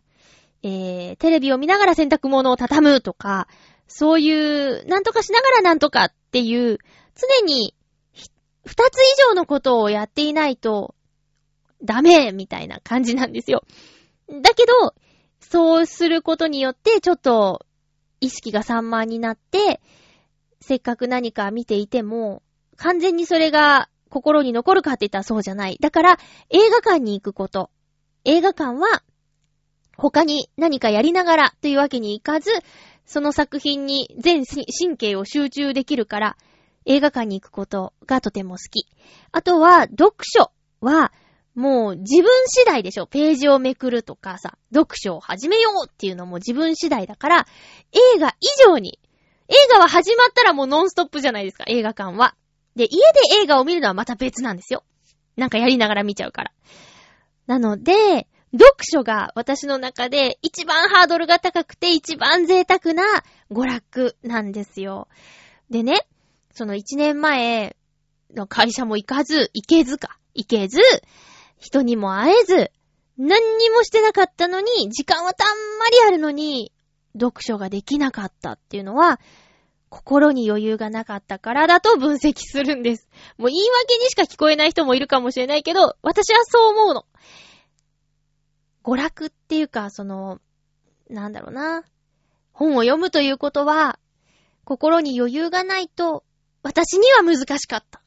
[0.63, 3.47] えー、テレビを見ながら洗濯物を畳むとか、
[3.87, 6.77] そういう、なんとかしながらなんとかっていう、
[7.15, 7.75] 常に、
[8.63, 10.95] 二つ以上のことをやっていないと、
[11.83, 13.63] ダメみたいな感じなんですよ。
[14.29, 14.93] だけど、
[15.39, 17.65] そうすることによって、ちょっと、
[18.21, 19.81] 意識が散漫になって、
[20.61, 22.43] せっかく何か見ていても、
[22.77, 25.77] 完全にそれが心に残るかって言ったらそうじゃない。
[25.81, 26.19] だから、
[26.49, 27.71] 映画館に行くこと。
[28.23, 29.03] 映画館は、
[30.01, 32.49] 他に何かやりながらというわけにいかず、
[33.05, 36.37] その作品に全神経を集中できるから、
[36.85, 38.87] 映画館に行くことがとても好き。
[39.31, 41.11] あとは、読書は、
[41.53, 43.05] もう自分次第でしょ。
[43.05, 47.47] ページをめくるとかさ、読書を始めようっていうのも自分次第だから、
[47.91, 48.99] 映画以上に、
[49.49, 52.33] 映画は始まったらもうノンストップじゃないですか、映画館は。
[52.75, 54.83] で、家で映画を見るのはまた別なんですよ。
[55.35, 56.51] なんかやりながら見ちゃうから。
[57.45, 63.03] なので、読書が私の中で一番ハードルが高くて一番贅沢な
[63.49, 65.07] 娯楽なんですよ。
[65.69, 66.05] でね、
[66.53, 67.77] その一年前
[68.35, 70.79] の会社も行かず、行けずか、行けず、
[71.59, 72.71] 人にも会えず、
[73.17, 75.47] 何にもしてなかったのに、時間はたん
[75.79, 76.73] まりあるのに、
[77.13, 79.19] 読書ができなかったっていうのは、
[79.89, 83.07] 心に余裕がなかったからだと分析するんです。
[83.37, 87.05] もう言い訳にしか聞こえない人もいるかもしれないけど、私はそう思うの。
[88.83, 90.39] 娯楽っていうか、その、
[91.09, 91.83] なんだろうな。
[92.53, 93.99] 本を読むということは、
[94.63, 96.23] 心に余裕がないと、
[96.63, 98.01] 私には難しかった。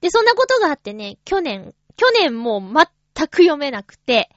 [0.00, 4.30] で、そんなことがあってね、去年、去年も全く読めなくて、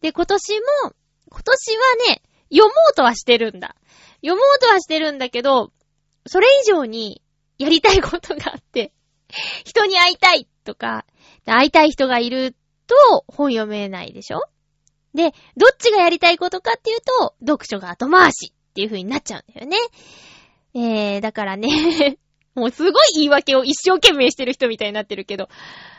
[0.00, 0.92] で、今年も、
[1.30, 3.76] 今年はね、読もうとはしてるんだ。
[4.22, 5.72] 読もうとはしてるんだけど、
[6.26, 7.22] それ以上に
[7.58, 8.92] やりたいことがあって、
[9.64, 11.04] 人に会いたいとか、
[11.44, 12.54] 会いたい人がいる
[12.86, 14.42] と本読めないでしょ？
[15.18, 19.76] で、どっちがやりたいことかっていうと、読書が後回しっていう風になっちゃうんだよね。
[20.74, 22.18] えー、だからね
[22.54, 25.48] もうすごい言い訳を一生懸命してる人みたいになってるけど、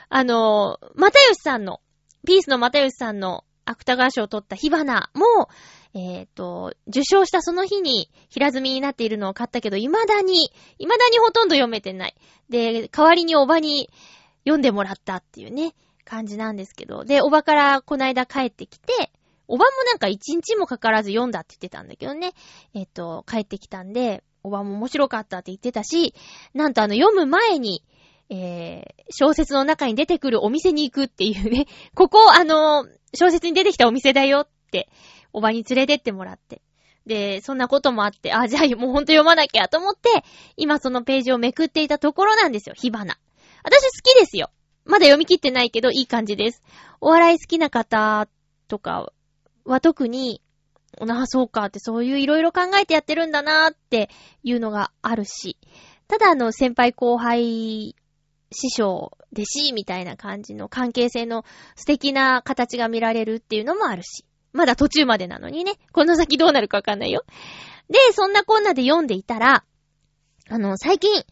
[0.08, 1.82] あのー、またよしさんの、
[2.26, 5.50] ピースのまたよしさんの芥川賞を取った火花も、
[5.94, 12.16] えっ、ー、と、受賞したその日に平積みになっているのを買ったけど、未だに、未だにほとんど読めてない。
[12.50, 13.90] で、代わりにおばに
[14.46, 15.74] 読んでもらったっていうね。
[16.10, 17.06] 感じなんですけど。
[17.06, 19.12] で、おばからこないだ帰ってきて、
[19.48, 22.34] おばもなんか一日もかからず読んだって言ってたんだけどね。
[22.74, 26.16] えっ、と、帰ってきたんで、おばも面白かったって言ってたし、
[26.54, 27.84] なんとあの、読む前に、
[28.30, 34.90] えー、小説の中に出てくるお店に行くっていうね、ここ、あの小説に出てきたお店だよって、
[35.32, 36.62] おばに連れてってもらって。
[37.06, 40.24] で、そんなこともあって、あ、じゃあもうほんと読まなきゃと思って、
[40.58, 43.18] 今そのページをめくっていたところなんですよ、火花。
[43.64, 44.52] 私好きですよ。
[44.90, 46.64] まだ読み切ってないけど、いい感じです。
[47.00, 48.28] お笑い好きな方
[48.68, 49.14] とか
[49.64, 50.42] は特に、
[51.00, 54.10] なあ、そうかって、そういういろいろ考えてやってるんだなーって
[54.42, 55.58] いうのがあるし、
[56.08, 57.96] ただあの、先輩後輩、
[58.52, 67.26] 師匠、弟子みたいな感じの関係性の素敵な形が見られるっていうのもあるし、まだ途中までなのにね、この先どうなるかわかんないよ。
[67.92, 69.64] で、そんなこんなで読んでいたら、
[70.50, 71.24] あの、最近、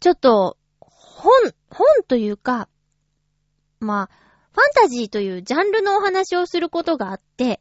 [0.00, 0.56] ちょっと、
[1.24, 1.32] 本、
[1.70, 2.68] 本というか、
[3.80, 4.10] まあ、
[4.52, 7.60] ファンタジーというジャンルのお話をすることがあって、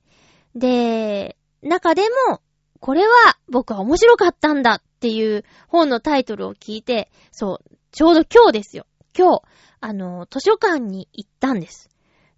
[0.54, 2.42] で、中でも、
[2.82, 8.86] これは僕は面白かったんだっていう本のタイトルを聞いて、そう、ちょうど今日ですよ。
[9.18, 9.42] 今日、
[9.80, 11.90] あの、図書館に行ったんです。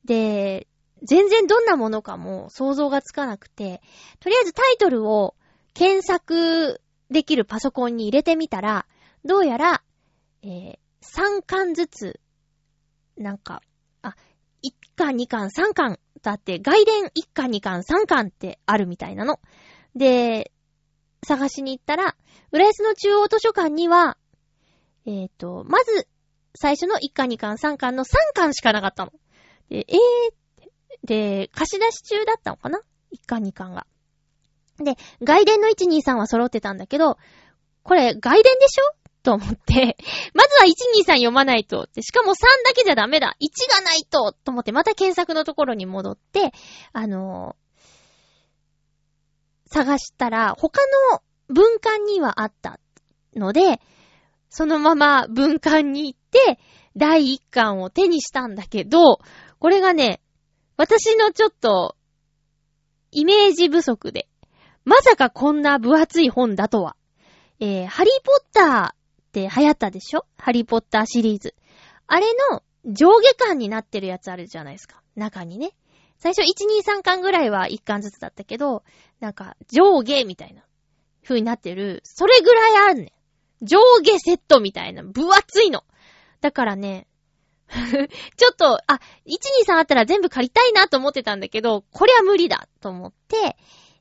[0.06, 0.68] で、
[1.02, 3.82] 全然どんなものかも想像がつかなくて、
[4.20, 5.36] とりあえずタイトルを
[5.74, 8.86] 検索できるパソコンに入れてみたら、
[9.26, 9.82] どうやら、
[10.44, 10.78] えー、
[11.14, 12.20] 3巻ずつ、
[13.18, 13.62] なんか、
[14.02, 14.16] あ、
[14.64, 19.40] 1巻、2巻、3巻だって、外伝1巻、2巻、3巻ってあるみたいなの。
[19.96, 20.52] で、
[21.26, 22.16] 探しに行ったら、
[22.52, 24.18] 浦安の中央図書館には、
[25.06, 26.08] えっ、ー、と、まず、
[26.56, 29.12] 最初の1巻、2巻、3巻の3巻しかなかったの。
[29.70, 32.80] で、えー、で、貸し出し中だったのかな
[33.14, 33.86] ?1 巻、2巻が。
[34.78, 37.18] で、外伝の1、2、3は揃ってたんだけど、
[37.84, 39.05] これ外伝でしょ？
[39.26, 39.98] と思って、
[40.36, 41.90] まずは1、2、3読まないと。
[42.00, 43.36] しかも3だけじゃダメだ。
[43.42, 46.52] 1がないとと思って、また検索のところに戻って、
[46.94, 50.80] あのー、探したら、他
[51.12, 52.80] の文館にはあった
[53.36, 53.82] ので、
[54.50, 56.60] そのまま文館に行って、
[56.96, 59.20] 第1巻を手にしたんだけど、
[59.58, 60.22] これがね、
[60.78, 61.96] 私のちょっと、
[63.10, 64.28] イメージ不足で、
[64.84, 66.96] まさかこんな分厚い本だとは。
[67.60, 69.05] えー、ハリーポッター
[69.44, 70.26] って流行ったでしょ？
[70.38, 71.56] ハリーポッターシリーズ。
[72.08, 75.02] あれの上下巻になってるやつあるじゃないですか。
[75.16, 75.76] 中にね。
[76.18, 78.84] 最初1、2、3巻ぐらいは1巻ずつだったけど、
[79.20, 80.64] なんか上下みたいな
[81.24, 82.02] 風になってる。
[82.06, 83.14] それぐらいあるね。
[83.62, 85.04] 上下セットみたいな。
[85.04, 85.84] 分厚いの。
[86.40, 87.08] だからね、
[87.68, 89.32] ちょっと、あ、1、
[89.68, 93.58] 2、3あったら全部借りたいなと思ってたんだけど、これは無理だと思って、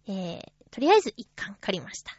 [0.07, 2.13] えー、とりあえず1巻借りました。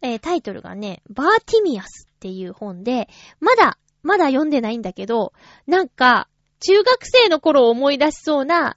[0.00, 3.08] えー、タイトルがね、バーティミアスっていう本で、
[3.40, 5.32] まだ、まだ読んでないんだけど、
[5.66, 6.28] なんか、
[6.60, 8.76] 中学生の頃思い出しそうな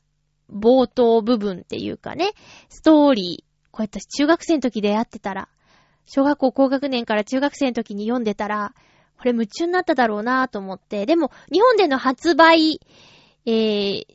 [0.52, 2.32] 冒頭部分っていうかね、
[2.70, 3.52] ストーリー。
[3.72, 5.48] こうやって中学生の時出会ってたら、
[6.06, 8.74] 小学校高学年から中学生の時に読んでたら、
[9.18, 12.82] これ夢中になっただろうなと思って、でも、日本での発売、
[13.46, 14.06] えー、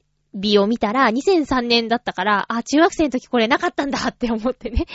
[0.41, 4.87] 日を見たら、2003年だったから、あ、中学生の時これなかったんだって思ってね。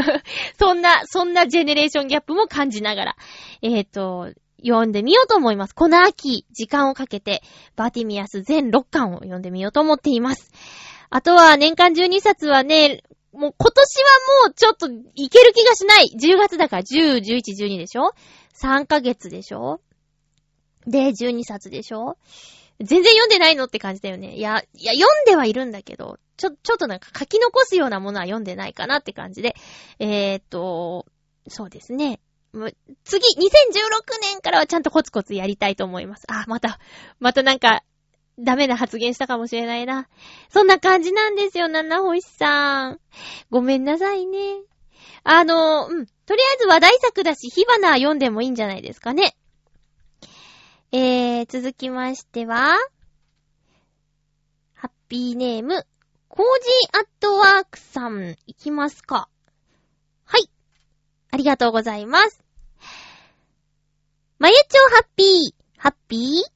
[0.58, 3.16] そんな、そんなジェネレーションギャップも感じながら、
[3.62, 4.32] えっ、ー、と、
[4.64, 5.74] 読んでみようと思います。
[5.74, 7.42] この秋、時間をかけて、
[7.76, 10.52] バティミアス全6巻を読んでみようと思っています。
[11.08, 16.10] あとは、年間12冊はね、もう今年はもうちょっといける気がしない。
[16.20, 18.12] 10月だから10、11、12でしょ
[18.60, 19.80] ?3 ヶ月でしょ？
[20.86, 22.16] で、12冊でしょ？
[22.80, 24.36] 全然読んでないのって感じだよね。
[24.36, 29.54] いや、いや、読んではいるんだけど、ちょ、ちょっとなんか書き残すようなものは読んでないかなって感じで。
[29.98, 31.06] えー、っと、
[31.48, 32.20] そうですね。
[33.04, 36.24] 次、2016年からはちゃんとコツコツやりたいと思います。
[36.28, 36.78] あ、また、
[37.18, 37.82] またなんか、
[38.38, 40.08] ダメな発言したかもしれないな。
[40.48, 43.00] そんな感じなんですよ、七星さん。
[43.50, 44.62] ごめんなさいね。
[45.22, 46.06] あの、うん。
[46.06, 49.36] とりあえず話題作だし、火花読んでもいいんじゃないですかね。
[50.92, 52.76] えー、続きましては、
[54.74, 55.86] ハッピーネーム、
[56.28, 59.28] コージーアットワークさん、いきますか。
[60.24, 60.50] はい。
[61.30, 62.42] ありがとうございます。
[64.40, 66.50] まゆちょハッピー、ハッピー？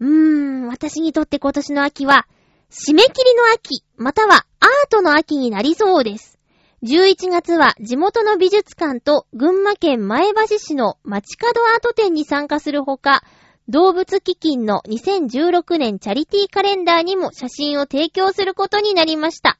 [0.00, 2.26] うーん、私にとって今年の秋は、
[2.68, 6.36] 締め切りの秋、またはアートの秋になりそうです。
[6.82, 13.22] 11月は地元の美術館と群馬県前橋市の街角アート展に参加するほか、
[13.68, 19.58] 動物基金の2016年チャリティーカレンダーにも写真を提供することになりました。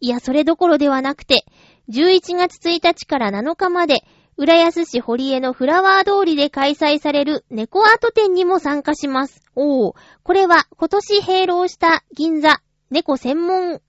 [0.00, 1.44] いや、それどころではなくて、
[1.88, 4.04] 11月1日から7日まで、
[4.36, 9.42] 浦安市堀江のフラワー通りで開催される猫アート展にも参加します。
[9.56, 13.80] おー、これは今年閉廊した銀座猫専門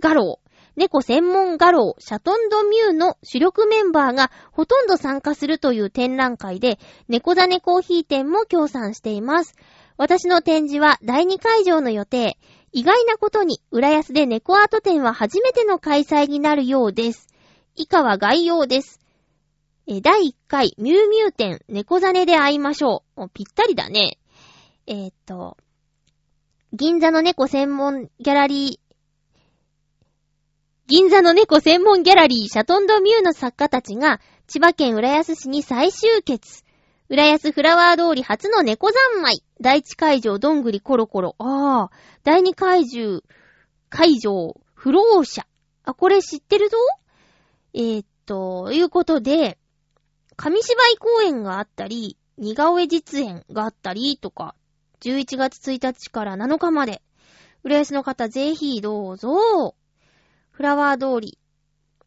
[0.00, 0.38] 画廊
[0.78, 9.56] 猫専門画廊シャトンドミューの主力メンバーがほとんど参加するという展覧会で、猫ザネコーヒー店も協賛しています。
[9.96, 12.38] 私の展示は第2会場の予定。
[12.70, 17.26] 意外なことに、浦安で猫アート展は初めての開催になるようです。
[17.74, 19.00] 以下は概要です。
[19.88, 23.28] え第1回、ミューミュー展、猫ザネで会いましょう。
[23.34, 24.18] ぴったりだね。
[24.86, 25.56] えー、っと、
[26.72, 28.87] 銀座の猫専門ギャラリー、
[30.88, 36.64] 銀座の猫専門ギャラリーシャトンドミューの作家たちが千葉県浦安市に再集結。
[37.10, 39.42] 浦安フラワー通り初の猫三昧。
[39.60, 41.36] 第一会場どんぐりコロコロ。
[41.40, 41.96] ああ。
[42.24, 43.20] 第二会場、
[43.90, 45.46] 会場、不老者。
[45.84, 46.78] あ、これ知ってるぞ？
[47.74, 49.58] えー、っと、いうことで、
[50.36, 54.54] 紙芝居公演があったり、似顔絵実演があったりとか、
[55.02, 57.02] 11月1日から7日まで、
[57.62, 59.74] 浦安の方ぜひどうぞ。
[60.58, 61.38] フラワー通り。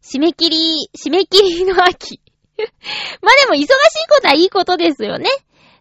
[0.00, 2.20] 締め切り、締め切りの秋。
[3.22, 3.66] まあでも忙しい
[4.08, 5.28] ことはいいことですよね。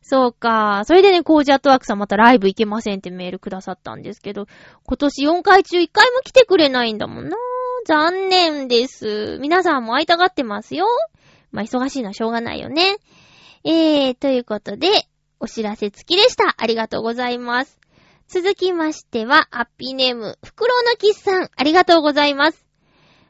[0.01, 0.83] そうか。
[0.85, 4.47] それでね、コージアットワークさんまたライブ行けませんってメールくださったんですけど、
[4.85, 7.35] 今年4回中1回も来てくれないんだもんな。
[7.85, 9.37] 残念です。
[9.41, 10.87] 皆さんも会いたがってますよ。
[11.51, 12.97] まあ忙しいのはしょうがないよね。
[13.63, 14.87] えー、ということで、
[15.39, 16.55] お知らせ付きでした。
[16.57, 17.77] ありがとうございます。
[18.29, 22.65] 続きましては、ハッピーネーム、フクロウのキスさん、ありがとうございます。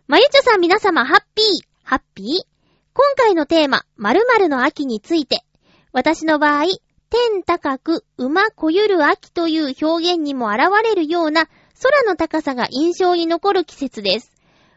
[0.07, 1.45] まゆちょさん皆様、ハッピー、
[1.83, 2.56] ハッピー？
[2.97, 5.43] 今回のテーマ、〇〇の秋について、
[5.91, 6.63] 私の場合、
[7.11, 11.47] 天高く馬こゆる秋という表現にも現れるような
[11.79, 14.31] 空の高さが印象に残る季節です。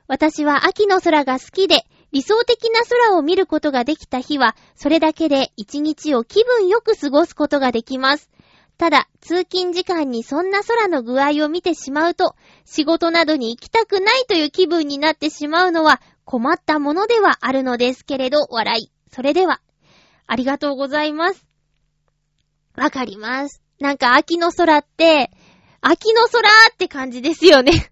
[0.07, 8.29] 私は秋の空が好きで、理想的な空を見ることができた日は、それだけで一日を気分よく過ごすことができます。
[8.77, 12.35] ただ、通勤時間にそんな空の具合を見てしまうと、
[12.67, 18.93] 仕事などに行きたくないという気分になってしまうのは困ったものではあるのですけれど、笑い。
[19.13, 19.61] それでは、
[20.27, 21.47] ありがとうございます。
[22.77, 23.63] わかります。
[23.81, 25.31] なんか秋の空って、
[25.81, 27.91] 秋の空って感じですよね。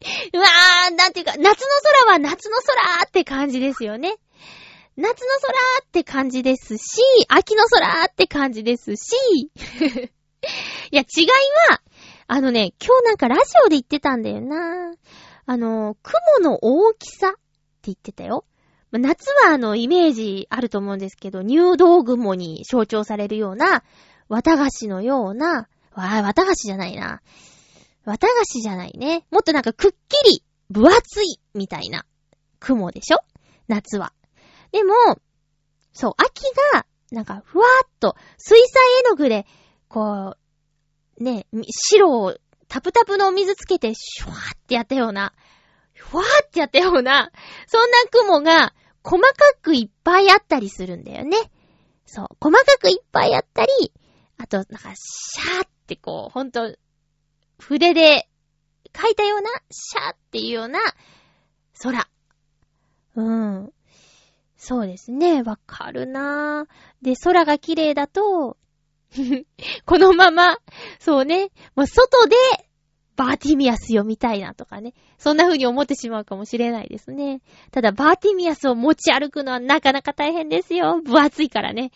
[0.32, 1.52] うわー、なんていうか、夏の
[2.04, 4.16] 空は夏の空って感じですよね。
[4.96, 9.14] 夏の空って感じですし、秋の空って感じですし、
[10.90, 11.26] いや、違い
[11.70, 11.82] は、
[12.28, 14.94] あのね、今日なんかラジオで言ってたんだよな。
[15.46, 17.34] あの、雲の大きさ
[17.86, 18.44] 言ってたよ。
[18.92, 23.82] 夏はあの、イメージあると思うんですけど、入道雲に象徴されるような、
[24.28, 27.20] 綿菓子のような、わあ、綿菓子じゃないな。
[28.04, 29.26] 綿菓子じゃないね。
[29.30, 32.06] もっとなんかくっきり、分厚い、みたいな、
[32.60, 33.18] 雲でしょ？
[33.66, 34.12] 夏は。
[34.72, 34.94] でも、
[35.92, 39.46] そう、秋が、なんか、ふわーっと、水彩絵の具で、
[39.88, 40.36] こ
[41.18, 42.36] う、ね、白を
[42.68, 45.32] タプタプのお水つけて、シュワーってやったような、
[45.96, 47.30] ふわーってやったような、
[47.66, 49.32] そんな雲が、細か
[49.62, 51.36] くいっぱいあったりするんだよね。
[52.06, 52.26] そう。
[52.40, 53.92] 細かくいっぱいあったり、
[54.36, 56.76] あと、なんか、シャーってこう、ほんと、
[57.58, 58.28] 筆で
[59.00, 60.80] 書いたような、シャーっていうような、
[61.80, 62.08] 空。
[63.14, 63.72] うん。
[64.56, 65.42] そうですね。
[65.42, 67.04] わかるなぁ。
[67.04, 68.56] で、空が綺麗だと、
[69.86, 70.58] このまま、
[70.98, 72.36] そうね、もう外で
[73.16, 74.92] バーティミアス読みたいなとかね。
[75.18, 77.40] そんな風に思ってしまうかもしれないですね。
[77.72, 81.00] ただ、バーティミアスを持ち歩くのはなかなか大変ですよ。
[81.00, 81.90] 分厚いからね。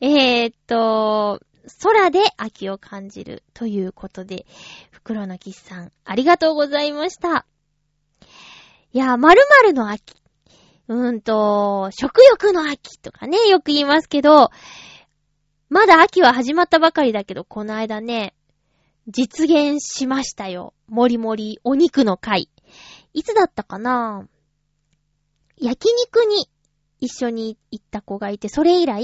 [0.00, 1.40] えー、っと、
[1.82, 4.46] 空で秋を感じるということで、
[4.90, 7.46] 袋のキスさん、ありがとうございました。
[8.92, 10.14] いや、〇〇の秋。
[10.88, 14.50] うーんと、食欲の秋とかね、よく言いますけど、
[15.68, 18.34] まだ秋は始まったばかりだけど、この間ね、
[19.10, 20.74] 実現しましたよ。
[20.88, 22.48] もりもりお肉の会。
[23.12, 24.26] いつだったかな？
[25.56, 26.48] 焼肉に
[27.00, 29.02] 一緒に行った子がいて、それ以来、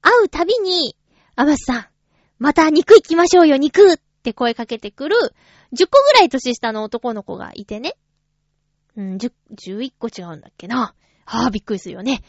[0.00, 0.96] 会うたびに、
[1.36, 1.86] アマスさん、
[2.38, 5.16] また肉行きましょうよ、肉って声かけてくる、
[5.72, 7.96] 10個ぐらい年下の男の子がいてね。
[8.96, 10.94] うん、10、11個違うんだっけな。
[11.24, 12.22] はぁ、びっくりするよね。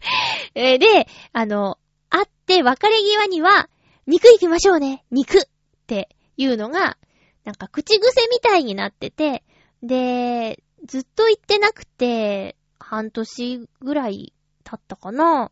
[0.54, 1.78] で、あの、
[2.08, 3.68] 会って別れ際には、
[4.06, 5.42] 肉行きましょうね、肉っ
[5.86, 6.08] て
[6.38, 6.96] いうのが、
[7.44, 9.44] なんか口癖みたいになってて、
[9.82, 14.32] で、ずっと言ってなくて、半年ぐらい
[14.64, 15.50] 経ったかな。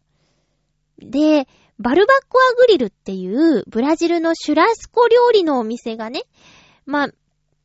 [0.99, 1.47] で、
[1.79, 6.23] バルバッコアグリルっていうブラジルのシュラスコ料理のお店がね、
[6.87, 7.09] まあ、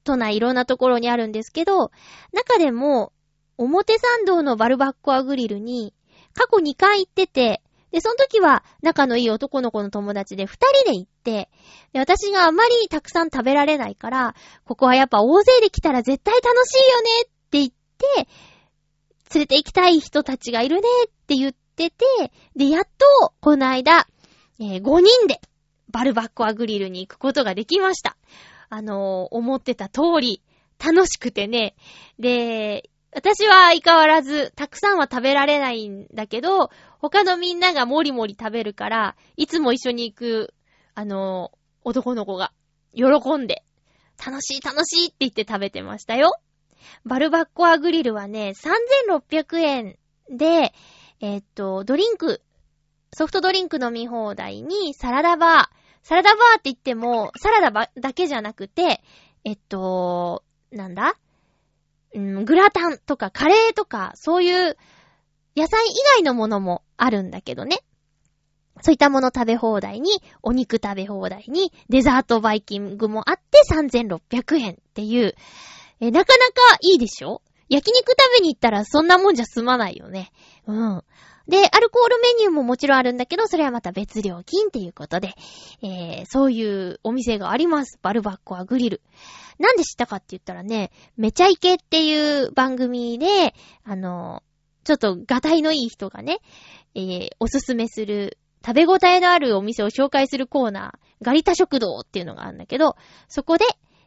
[0.03, 1.91] 都内いろんなところにあるんですけど、
[2.34, 3.13] 中でも、
[3.57, 5.93] 表参道のバルバッコアグリルに
[6.34, 7.61] 過去2回行ってて、
[7.92, 11.50] で、その時は仲のいい男の子の友達で二人で行って、
[11.94, 18.28] で、私があまりたくさん食べられないから、ここはやっぱ大勢で来たら絶対楽しいよねって言って、
[19.34, 22.06] 連れて行きたい人たちがいるねって言ってて、
[22.56, 24.08] で、やっと、この間、
[24.60, 25.39] えー、5人で、
[25.89, 28.16] バルバッコアグリルに行くことができました。
[28.70, 30.42] あのー、思ってた通り、
[30.84, 31.76] 楽しくてね。
[32.20, 36.70] で、私は相変わらず、たくさんは食べられないんだけど、
[37.02, 40.54] 他のみんながもりもり食べるから、いつも一緒に行く、
[40.93, 41.52] あの、
[41.84, 42.54] 男の子が、
[42.93, 43.06] 喜
[43.38, 43.64] んで、
[44.24, 46.39] 楽しい楽しいって言って食べてましたよ。
[47.04, 49.97] バルバッコアグリルはね、3600円
[50.30, 50.74] で、
[51.22, 52.41] えー、っと、ドリンク、
[53.14, 55.82] ソフトドリンク飲み放題にサラダバー。
[56.04, 59.02] サラダバーって言っても、サラダバだけじゃなくて、
[59.43, 61.16] えっと、なんだ？
[62.14, 64.78] うん、グラタンとかカレーとか、そういう
[65.56, 67.80] 野菜以外のものもあるんだけどね。
[68.82, 70.10] そういったもの食べ放題に、
[70.41, 75.36] お肉食べ放題に、デザートバイキングもあって3600円っていう、
[75.99, 77.41] え、なかなかいいでしょ？
[77.70, 80.32] 焼肉食べに行ったらそんなもんじゃ済まないよね。
[80.68, 81.04] うん。
[81.47, 85.34] で、アルコールメニューももちろんあるんだけど、それはまた別料金っていうことで、
[85.82, 87.99] えー、そういうお店があります。
[88.02, 89.02] バルバッコアグリル。
[89.60, 94.43] なんで知ったかって言ったらね、めちゃイケっていう番組で、あの、
[94.84, 96.39] ちょっとガタイのいい人がね、
[96.95, 102.95] えー、おすすめする食べ応えのあるお店を紹介するコーナー、ガリタ食堂っていうのがあるんだけど、
[103.27, 103.65] そこで、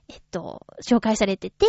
[0.09, 1.67] えっと、紹介されてて、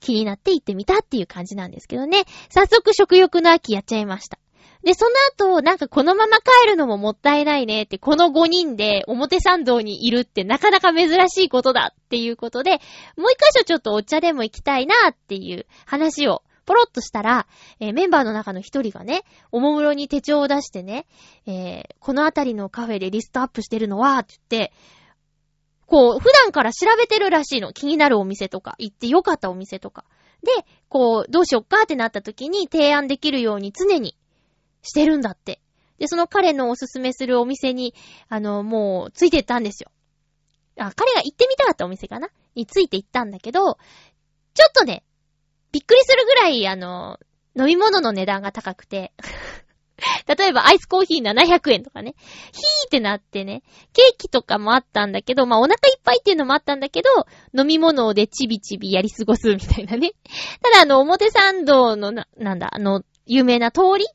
[0.00, 2.24] 気になって行ってみたっていう感じなんですけどね。
[2.50, 4.38] 早速食欲の秋やっちゃいました。
[4.84, 5.10] で、その
[5.56, 12.80] 後、なんかこのまま帰るのももったいないねって、この5人で表参道にいるってなかなか珍しいことだっていうことで、もう
[13.32, 17.46] 一箇所ちょっとお茶でも行きたいなっていう話をポロッとしたら、
[17.80, 21.06] えー、メンバーの中の一人がね、おもむろに手帳を出してね、
[21.46, 24.72] えー、このあたりのカフェでリストアップしてるのは、って言って、
[25.86, 27.72] こう、普段から調べてるらしいの。
[27.72, 30.04] 気になるお店とか、行ってよかったお店とか。
[30.42, 34.14] で、こう、どうしよっかってなった時に提案できるように常に
[34.82, 35.62] してるんだって。
[35.98, 37.94] で、その彼のおすすめするお店に、
[38.28, 39.90] あの、もう、ついてったんですよ。
[40.76, 42.28] あ、彼が行ってみたかったお店かな？
[42.54, 43.78] について行ったんだけど、
[44.52, 45.04] ちょっとね、
[45.72, 47.18] びっくりするぐらい、あの、
[47.56, 49.12] 飲み物の値段が高くて
[50.26, 52.14] 例えばアイスコーヒー700円とかね。
[52.52, 53.62] ヒーってなってね。
[53.92, 57.08] ケーキとかもあったんだけど、まあお腹いっぱいっていうのもあったんだけど、
[57.58, 60.12] 飲み物でチビチビやり過ごすみたいなね。
[60.62, 64.06] ただあの、表参道のな、なんだ、あの、有名な通り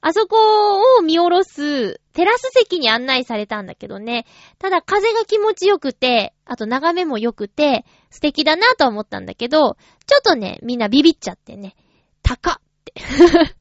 [0.00, 4.26] あそこを見下ろすテラス席に案内されたんだけどね。
[4.58, 9.76] ただ風が気持ちよくて、あと眺めも良くて、素敵だなと思ったんだけど、
[10.06, 11.76] ちょっとね、みんなビビっちゃってね、
[12.22, 12.94] 高って。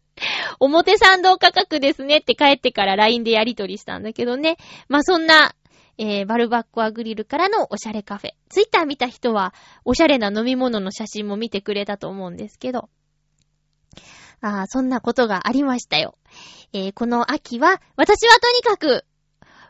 [0.59, 4.57] 表参道価格ですねって帰ってから LINE でやりとりしたんだけどね。
[4.89, 5.53] まあ、そんな、
[5.99, 8.31] えー、バルバッコアグリルからのおしゃれカフェ。
[8.49, 9.53] ツイッター見た人は、
[9.85, 12.89] おしゃれな飲み物の写真も見てくれたと思うんですけど。
[14.41, 16.17] あ、そんなことがありましたよ。
[16.73, 19.05] えー、この秋は、私はとにかく、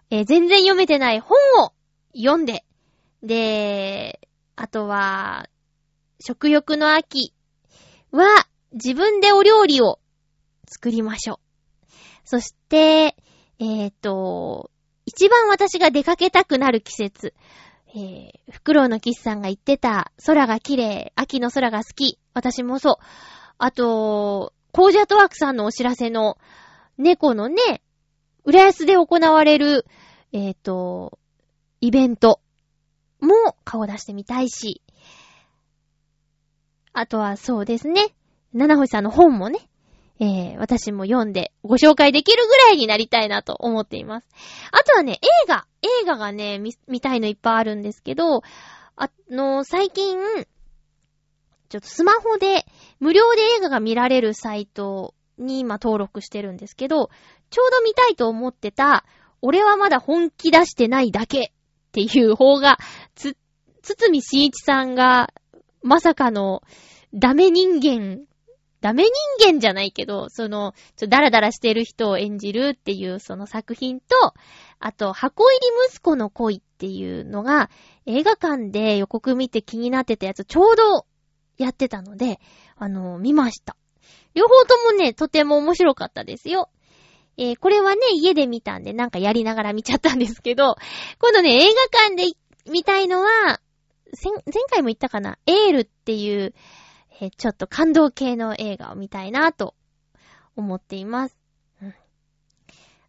[0.10, 1.74] えー、全然読めてない本を
[2.16, 2.66] 読んで、
[3.24, 4.20] で、
[4.56, 5.48] あとは、
[6.20, 7.34] 食欲の秋
[8.12, 8.28] は、
[8.74, 10.00] 自分でお料理を
[10.68, 11.40] 作りましょう。
[12.26, 13.16] そして、
[13.60, 14.72] えっ、ー、と、
[15.06, 17.34] 一番私が出かけたくなる季節。
[17.96, 22.20] えー、フクロウのキスさんが言ってた、空が綺麗、秋の空が好き。
[22.34, 22.96] 私もそう。
[23.58, 26.38] あと、コージャートワークさんのお知らせの、
[26.98, 27.82] 猫のね、
[28.44, 29.86] 浦安で行われる、
[30.32, 31.20] えっ、ー、と、
[31.82, 32.42] イベント
[33.20, 34.82] も顔出してみたいし、
[36.94, 38.16] あとはそうですね、
[38.54, 39.60] 七星さんの本もね、
[40.20, 44.28] えー、私も読んでご紹介できるぐらいになりたいなと思っています。
[44.72, 48.42] あとはね、映画、映画がね、見、見たいのいっぱいあるんですけど、
[48.96, 50.18] あの、最近、
[51.70, 52.66] ちょっとスマホで
[53.00, 57.10] 無料で映画が見られるサイトに今登録してるんですけど、
[57.50, 59.06] ちょうど見たいと思ってた、
[59.42, 61.52] 俺はまだ本気出してないだけっ
[61.92, 62.78] ていう方が、
[63.16, 63.38] つ、
[63.82, 65.30] つつみしんいちさんが、
[65.84, 66.62] まさかの、
[67.14, 68.26] ダメ人間、
[68.82, 69.12] ダメ人
[69.54, 74.34] 間じゃないけど、その、ちょ、ダラダラしてる人を演じるっていうその作品と、
[74.80, 77.70] あと、箱入り息子の恋っていうのが、
[78.06, 81.06] 映画館で予告見て気になってたやつ、ちょうど
[81.58, 82.40] やってたので、
[82.76, 83.76] あの、見ました。
[84.34, 86.70] 両方ともね、とても面白かったですよ。
[87.38, 90.76] えー、これはね、家で見たんで、なんかやりながら見ちゃったんですけど、
[91.20, 92.24] 今度ね、映画館で
[92.70, 93.60] 見たいのは、
[94.24, 94.34] 前
[94.70, 96.54] 回も言ったかな、エールっていう、
[97.20, 99.76] えー、ちょっと感動系の映画を見たいなと
[100.56, 101.38] 思っています。
[101.82, 101.94] うん、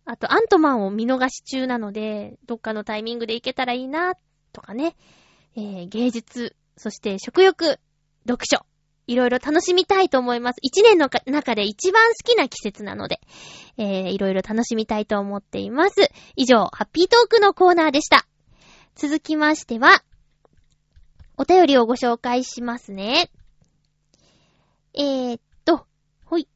[0.04, 4.14] あと、アントマンを見逃し中なので、どっかのタイミングで行けたらいいな、
[4.52, 4.96] とかね、
[5.56, 7.78] えー、芸術、そして食欲、
[8.28, 8.64] 読書、
[9.06, 10.58] いろいろ楽しみたいと思います。
[10.60, 13.20] 一年の中で一番好きな季節なので、
[13.78, 16.10] えー、いろいろ楽しみたいと思っています。
[16.36, 18.26] 以上、ハッピートークのコーナーでした。
[18.94, 20.04] 続きましては、
[21.38, 23.30] お便りをご紹介しますね。
[24.94, 25.86] えー、っと、
[26.24, 26.48] ほい。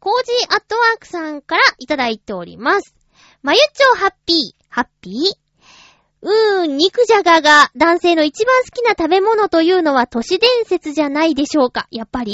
[0.00, 2.94] コージーアットワークさんからいただいております。
[3.42, 5.45] まゆっちょハッピー、ハッピー？
[6.28, 12.32] うーん、肉じゃがが男性の一番好きな食べ物というのは都市伝説じゃないでしょうかやっぱり？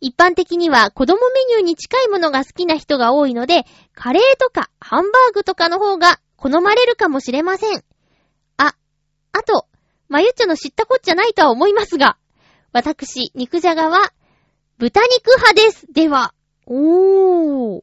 [0.00, 7.84] 一般的には子供メニューに近いものが好きな人が多いので、カレーとかハンバーグとかの方が好まれるかもしれません。
[8.56, 8.74] あ、
[9.30, 9.68] あと、
[10.08, 12.16] まゆっちょの知ったこっちゃないとは思いますが、
[12.72, 14.12] 私、肉じゃがは
[14.78, 15.86] 豚肉派です。
[15.92, 16.34] では、
[16.66, 17.82] おー。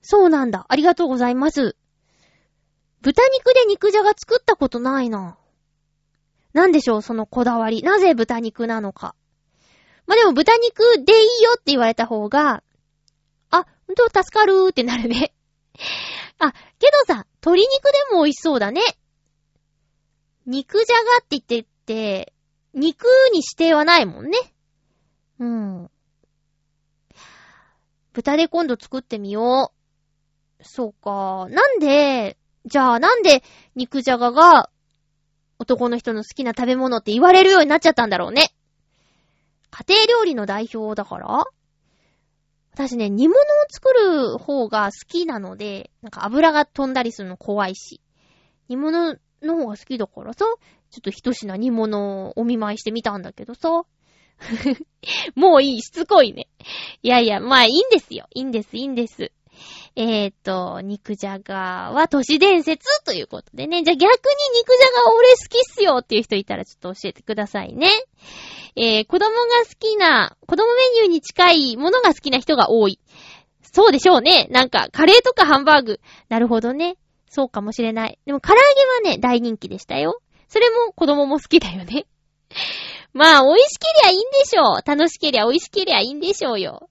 [0.00, 0.64] そうなんだ。
[0.70, 1.76] ありがとうございます。
[3.06, 5.38] 豚肉で肉じゃが作ったことないな。
[6.52, 7.80] なんでしょう、そのこだわり。
[7.82, 9.14] なぜ豚肉なのか。
[10.08, 12.64] まあ、でも豚肉でいいよって言われた方が、
[13.50, 15.32] あ、ほんと助かるーってなるね。
[16.40, 18.80] あ、けどさ、鶏肉でも美味しそうだね。
[20.44, 22.32] 肉じゃがって言ってって、
[22.74, 24.36] 肉に指定はないもんね。
[25.38, 25.90] うん。
[28.12, 29.72] 豚で今度作ってみよ
[30.58, 30.64] う。
[30.64, 31.46] そうか。
[31.50, 32.36] なんで、
[32.66, 33.42] じゃあなんで
[33.74, 34.70] 肉じゃがが
[35.58, 38.50] 男の人の好きな食べ物って言われるようになっちゃったんだろうね。
[39.70, 41.44] 家庭料理の代表だから
[42.72, 48.02] 私ね、煮物を作る方が好きなので、なんか油が飛んだりするの怖いし。
[48.68, 50.54] 煮物の方が好きだからさ、ちょ
[50.98, 53.84] っと一品煮物をお見舞いしてみたんだけどさ。
[55.34, 56.48] もういい、しつこいね。
[57.02, 58.26] いやいや、まあいいんですよ。
[58.34, 59.32] いいんです、いいんです。
[59.96, 63.82] えーと、肉じゃがは都市伝説ということでね。
[63.82, 64.10] じゃあ逆に
[64.58, 67.90] 肉じゃが俺好きっすよっていう人いたらちょっと教えてくださいね。
[68.76, 69.34] えー、子供が
[69.66, 73.00] 好きな、子供メニューに近いものが好きな人が多い。
[73.62, 74.48] そうでしょうね。
[74.50, 76.00] なんか、カレーとかハンバーグ。
[76.28, 76.96] なるほどね。
[77.28, 78.18] そうかもしれない。
[78.26, 78.56] でも、唐揚
[79.02, 80.20] げはね、大人気でしたよ。
[80.48, 82.06] それも子供も好きだよね。
[83.12, 84.86] まあ、美味しけりゃいいんでしょう。
[84.86, 86.88] 楽しけりゃ美味しけりゃいいんでしょうよ。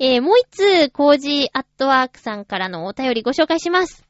[0.00, 4.04] えー、もう一つ、コージーアットワークさんからのお便りご紹介します。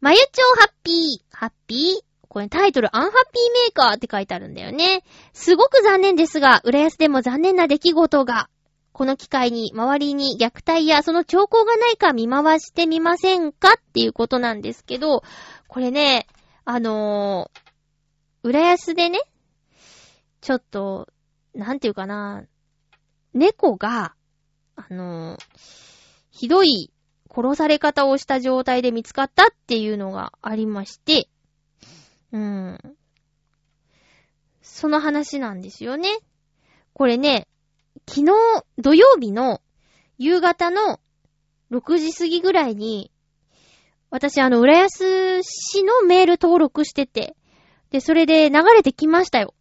[0.00, 2.04] まゆちょハッピー、ハッピー？
[2.28, 5.02] これタイトル、アンハッピーメーカーって書いてあるんだよね。
[5.34, 8.48] すごく残念ですが、浦安でも残念な出来事が。
[8.92, 15.22] この機会に周りに虐待やその兆候がないか見回してみませんかっていうことなんですけど、
[15.68, 16.26] これね、
[16.64, 19.20] あのー、浦安でね、
[20.40, 21.08] ちょっと、
[21.54, 22.44] なんていうかな、
[23.34, 24.14] 猫が、
[24.76, 25.36] あの、
[26.30, 26.90] ひどい
[27.34, 31.28] 殺され方をした状態で見つかったっていうのがありまして、
[32.32, 32.78] うん。
[34.62, 36.08] その話なんですよね。
[36.92, 37.46] これね、
[38.08, 38.32] 昨日
[38.78, 39.60] 土曜日の
[40.18, 41.00] 夕方の
[41.70, 43.10] 6時過ぎぐらいに、
[44.10, 47.36] 私あの、浦安市のメール登録してて、
[47.90, 49.54] で、それで流れてきましたよ。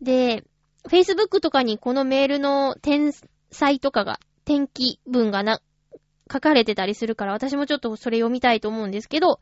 [0.00, 0.44] で、
[0.88, 3.12] Facebook とかにこのメールの転
[3.50, 5.60] 載とかが、転記文がな、
[6.32, 9.40] 書かれてたりするから、私もちょっとそれ読みたいと思うんですけど、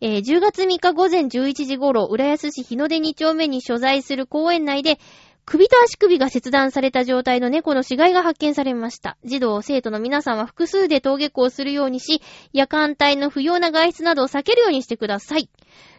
[0.00, 4.98] えー、10月3日午前11時頃、浦安市日の出2丁目に所在する公園内で、
[5.44, 9.16] 首と足首が切断された状態の猫の死骸が発見されました。
[9.24, 12.20] 児童、生徒の皆さんは複数で登下校するようにし、
[12.52, 15.48] 夜間帯の不要な外出などを避けるようにしてください。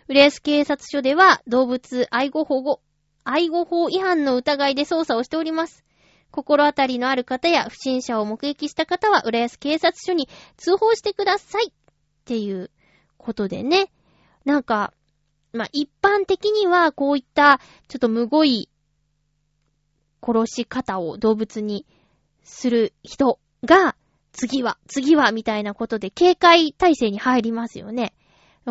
[0.07, 2.81] 浦安警察署では、動物愛護保護、
[3.31, 5.85] 愛護法違反の疑いで捜査をしております。
[6.31, 10.27] 心当たりのある方や不審者を目撃した方は、浦安警察署に
[10.57, 11.69] 通報してください。
[11.69, 11.71] っ
[12.25, 12.71] ていう
[13.17, 13.91] ことでね。
[14.45, 14.93] なんか、
[15.53, 18.67] まあ、一般的にはこういったちょっとむごい
[20.21, 21.85] 殺し方を動物に
[22.43, 23.95] する人が、
[24.31, 28.13] 次は、次は、みたいなことで警戒体制に入りますよね。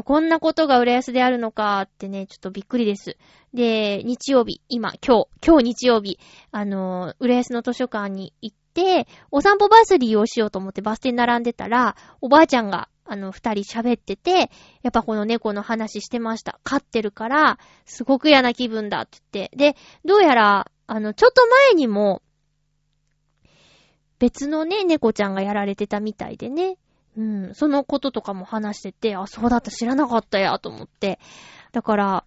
[0.03, 3.16] こんなことが浦安であるのかってね、ちょっとびっくりです。
[3.55, 6.18] で、日曜日、今、今日、今日日曜日、
[6.51, 14.51] あの、浦安の図書館に行って、お散歩バス利用しようと思ってバス停に並んでたら、おばあちゃんが、あの、二人喋ってて、
[14.82, 16.61] やっぱこの猫の話してました。
[16.62, 19.57] 飼ってるから、すごく嫌な気分だって言って。
[19.57, 22.22] で、どうやら、あの、ちょっと前にも、
[24.18, 26.76] 別のね、猫ちゃんがやられてたみたいでね。
[27.19, 31.19] うん、そのこととかも話してて、あ、そうだった、知らなかったや、と思って。
[31.73, 32.25] だから、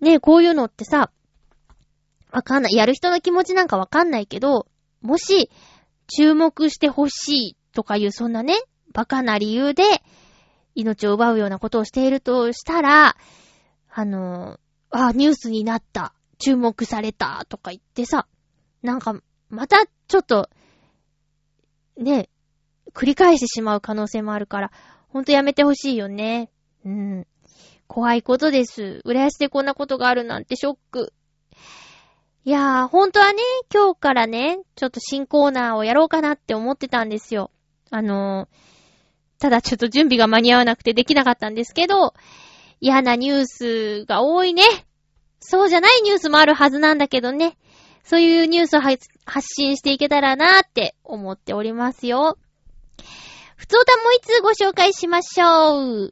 [0.00, 1.10] ね、こういうのってさ、
[2.32, 2.72] わかんない。
[2.72, 4.66] やる人の気持ちなんかわかんないけど、
[5.02, 5.50] もし、
[6.06, 8.54] 注目してほしいとかいう、そんなね、
[8.94, 9.84] バカな理由で、
[10.74, 13.16] 命を奪うようなことをしているとしたら、
[13.90, 14.58] あの、
[14.88, 18.26] あ、ニュースになった、注目された、とか言ってさ、
[18.82, 19.14] なんか、
[19.50, 20.48] また、ちょっと、
[21.98, 22.30] ね、
[22.94, 24.70] 繰り返してしまう可能性もあるから、
[25.08, 26.50] ほんとやめてほしいよね。
[26.84, 27.26] うん。
[27.86, 29.00] 怖いことです。
[29.04, 31.12] 浦安でこんなことがあるなんてショック。
[32.44, 33.42] いやー、ほんとはね、
[33.72, 37.50] 今日からね、ちょっと新コーナーをやろうかなって思ってたんですよ。
[37.90, 42.14] あのー、ただちょっと準備が間に合わなくてできなかったんですけど、
[42.80, 44.62] 嫌なニュースが多いね。
[45.40, 47.56] そうじゃないニュースもあるはずなんだけどね。
[48.02, 49.08] そういうニュースを発
[49.56, 52.36] 信していけたらなーって思っておりますよ。
[53.56, 56.10] ふつおたもう一つご紹介しましょう。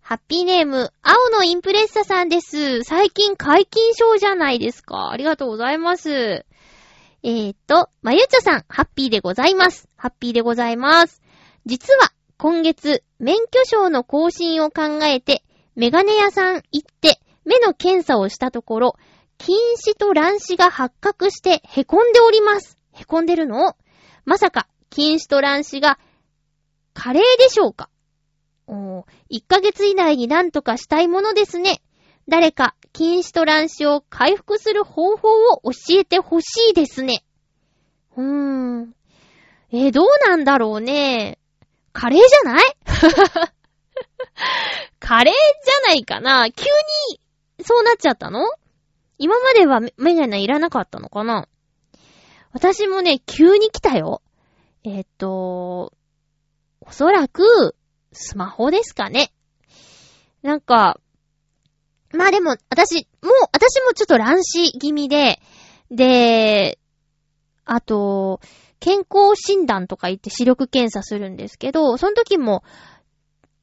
[0.00, 2.82] ハッピーネーム、青のインプレッサさんです。
[2.82, 5.10] 最近解禁症じゃないですか。
[5.10, 6.10] ありがとうございます。
[6.10, 9.88] えーと、まゆちょさん、ハッピーでございます。
[9.96, 11.20] ハッピーでございます。
[11.66, 15.42] 実は、今月、免許証の更新を考えて、
[15.74, 18.96] メガネ屋さん行って、目の検査をしたところ、
[19.38, 22.76] 近視と乱視が発覚して凹んでおります。
[22.92, 23.76] 凹んでるの？
[24.24, 25.98] まさか、近視と乱視が
[27.00, 27.88] カレーでしょうか？
[28.66, 31.80] おー、1ヶ月以内になんとかしたいものですね。
[32.28, 37.22] 誰か、禁止と乱視を回復する方法を教えてほしいですね。
[38.16, 38.94] うーん。
[39.70, 41.38] え、どうなんだろうね。
[41.92, 42.64] カレーじゃない？
[44.98, 46.64] カレーじゃないかな急
[47.10, 47.20] に
[47.64, 48.40] そうなっちゃったの？
[49.18, 51.48] 今まではメガネいらなかったのかな
[52.52, 54.20] 私もね、急に来たよ。
[54.84, 55.92] えー、っと、
[56.88, 57.76] おそらく、
[58.12, 59.30] スマホですかね。
[60.42, 60.98] なんか、
[62.14, 65.38] まあでも、私、もう、私もちょっと乱視気味で、
[65.90, 66.78] で、
[67.66, 68.40] あと、
[68.80, 72.64] 健康診断とか言って視力検査するんですけど、その時も、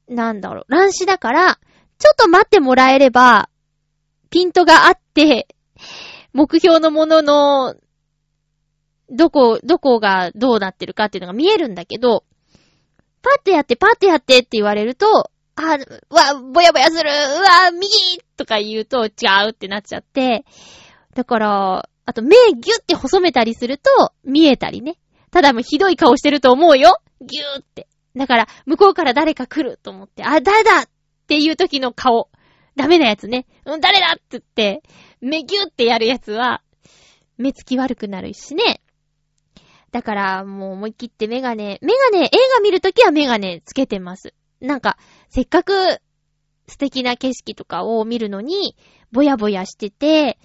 [0.08, 1.56] なんだろう、乱視だから、
[1.98, 3.50] ちょっと待ってもらえれば、
[4.30, 5.48] ピントがあって、
[6.32, 7.76] 目標のものの、
[9.10, 12.24] どこ、どこがどうなってるかっていうのが見えるんだけど、
[13.26, 17.90] パッてやって、パッてやってって言われると、あ、わ、ぼやぼやする、うわ、右
[18.38, 19.10] とか言うと違
[19.48, 20.46] うってなっちゃって、
[21.16, 24.98] だから、あと目ギュッて細めたりすると見えたりね。
[25.32, 27.88] ただもうひどい顔してると思うよギューって。
[28.16, 30.90] だから、向こうから誰か来ると思って、あ、誰だっ
[31.28, 32.30] ていう時の顔。
[32.76, 33.48] ダメなやつね。
[33.66, 34.84] うん、誰だって言って、
[35.20, 36.62] 目ギューってやるやつは、
[37.38, 38.82] 目つき悪くなるしね。
[39.96, 44.34] だから、もう思い切ってメガネ、メガネ、映画見るときはメガネつけてます。
[44.60, 44.98] なんか、
[45.30, 46.02] せっかく
[46.68, 48.76] 素敵な景色とかを見るのに、
[49.14, 50.38] ぼやぼやしてて、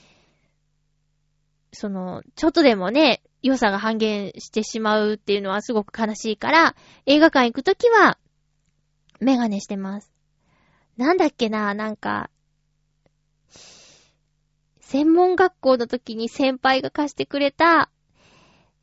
[1.73, 6.77] その、ちょっとでもね、良さが半減してしまうっていうのはすごく悲しいから、
[7.07, 8.19] 映画館行くときは、
[9.19, 10.13] メガネしてます。
[10.97, 12.31] なんだっけな、なんか、
[14.79, 17.91] 専門学校の時に先輩が貸してくれた、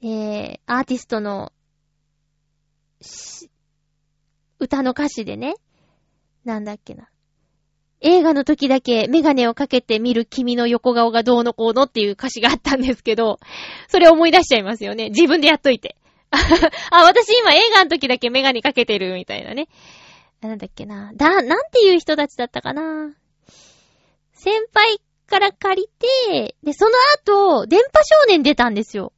[0.01, 1.51] えー、アーティストの、
[4.59, 5.55] 歌の歌詞でね、
[6.45, 7.09] なんだっけな。
[7.99, 13.39] 映画の時だけメガネをかけて見る君の横顔がどうのこうのっていう歌詞があったんですけど、
[13.87, 15.09] それ思い出しちゃいますよね。
[15.09, 15.97] 自分でやっといて。
[16.29, 19.67] あ、私今映画の時だけメガネかけてるみたいなね。
[20.41, 21.11] なんだっけな。
[21.15, 23.15] だ、なんていう人たちだったかな。
[24.33, 29.11] 先輩から借りて、で、その後、電波少年出たんですよ。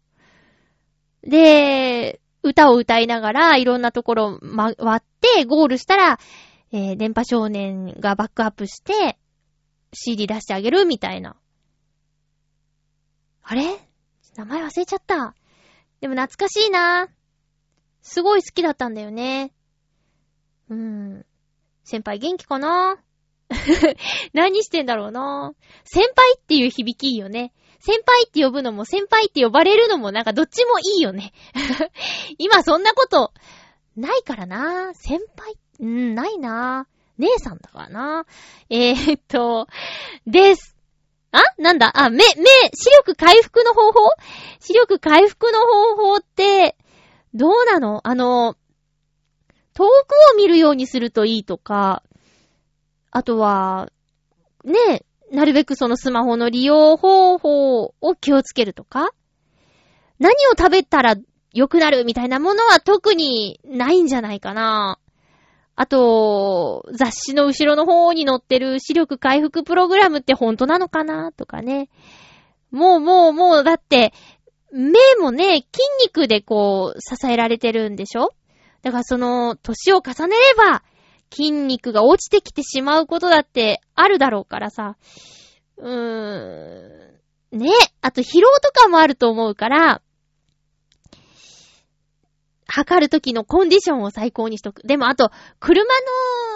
[1.23, 6.19] で、歌を歌いながら、いろんなところ回って、ゴールしたら、
[6.71, 9.17] えー、電波少年がバックアップして、
[9.93, 11.35] CD 出してあげるみたいな。
[13.41, 13.79] あれ？
[14.35, 15.35] 名前忘れちゃった。
[15.99, 17.09] でも懐かしいな。
[18.01, 19.51] すごい好きだったんだよね。
[20.69, 21.25] うーん。
[21.83, 22.97] 先輩元気かな？
[24.33, 25.53] 何してんだろうな。
[25.83, 27.51] 先輩っていう響きいいよね。
[27.79, 31.33] 先輩って呼ぶのも先輩って呼ばれるのもなんかどっちもいいよね。
[32.37, 33.33] 今そんなこと
[33.95, 34.93] ないからな。
[34.93, 36.87] 先輩うん、ないな
[37.17, 38.25] 姉さんだからな。
[38.69, 39.67] えー、っと、
[40.27, 40.75] です。
[41.31, 41.41] あ？
[41.57, 41.91] なんだ？
[41.95, 42.23] あ、目、目、
[42.73, 43.99] 視力回復の方法？
[44.59, 46.75] 視力回復の方法って、
[47.33, 48.01] どうなの？
[48.07, 48.55] あの、
[49.73, 49.89] 遠く
[50.33, 52.03] を見るようにするといいとか、
[53.19, 53.91] あとは、
[54.63, 59.09] ね、なるべくそのスマホの利用方法を気をつけるとか
[60.19, 61.17] 何を食べたら
[61.53, 64.99] 良くなるみたいなものは特にないんじゃないかな。
[65.75, 71.89] あと、雑誌の後ろの方に載ってる視力回復プログラムって本当なのかなとかね。
[72.71, 74.13] もうもうもう、だって、
[74.71, 78.33] 目もね、筋肉でこう、支えられてるんでしょ？
[78.81, 80.83] だからその、年を重ねれば、
[81.31, 84.97] 筋肉が落ちてきてしまうことだってあるだろうからさ。
[85.77, 87.57] うーん。
[87.57, 87.71] ね。
[88.01, 90.01] あと疲労とかもあると思うから、
[92.67, 94.85] 測るときのコンディションを最高にしとく。
[94.85, 95.83] でもあと、車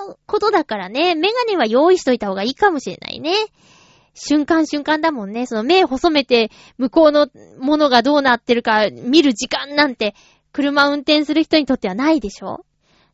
[0.07, 3.34] のことだからね、メガネは用意しといた方がいいかもしれないね。
[4.13, 5.47] 瞬間瞬間だもんね。
[5.47, 10.13] その目細めて、向こうのものがどうなってるか見る時間なんて、
[10.51, 12.63] 車運転する人にとってはないでしょ？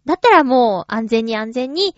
[0.10, 1.96] だったらもう安全に安全に、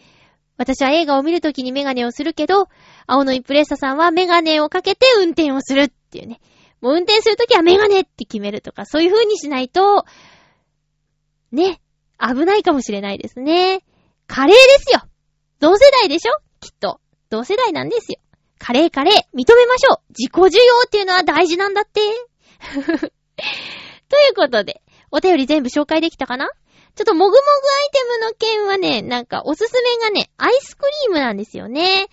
[0.57, 2.68] 私は映画を見るときにメガネをするけど、
[3.07, 6.41] 青のインプレッサさんはメガネをかけて運転をするっていうね。
[6.82, 10.03] もう運転するときはメガネって決めるとか、そういう風にしないと、
[11.53, 11.80] ね、
[12.20, 13.82] 危ないかもしれないですね。
[14.28, 15.03] カレーですよ
[15.62, 16.34] 同世代でしょ？
[16.59, 16.99] きっと。
[17.30, 18.20] 同世代なんですよ。
[18.59, 20.49] カレーカレー、認めましょう自己需要
[20.86, 22.01] っていうのは大事なんだって。
[24.09, 24.82] ということで、
[25.12, 26.49] お便り全部紹介できたかな？
[26.96, 32.08] ちょっともぐもぐアイテムの件はね、なんかおすすめがね、アイスクリームなんですよね。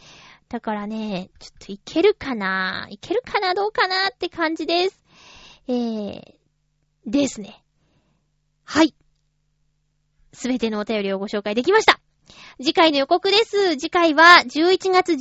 [0.49, 2.87] だからね、ちょっといけるかな？
[2.91, 3.55] いけるかな？
[3.55, 5.03] どうかなって感じです。
[5.67, 6.23] えー、
[7.07, 7.63] ですね。
[8.65, 8.95] はい。
[10.33, 12.01] すべてのお便りをご紹介できました。
[12.59, 13.77] 次回の予告です。
[13.77, 15.17] 次回は11月13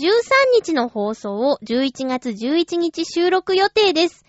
[0.56, 4.26] 日の放送を11月11日収録予定です。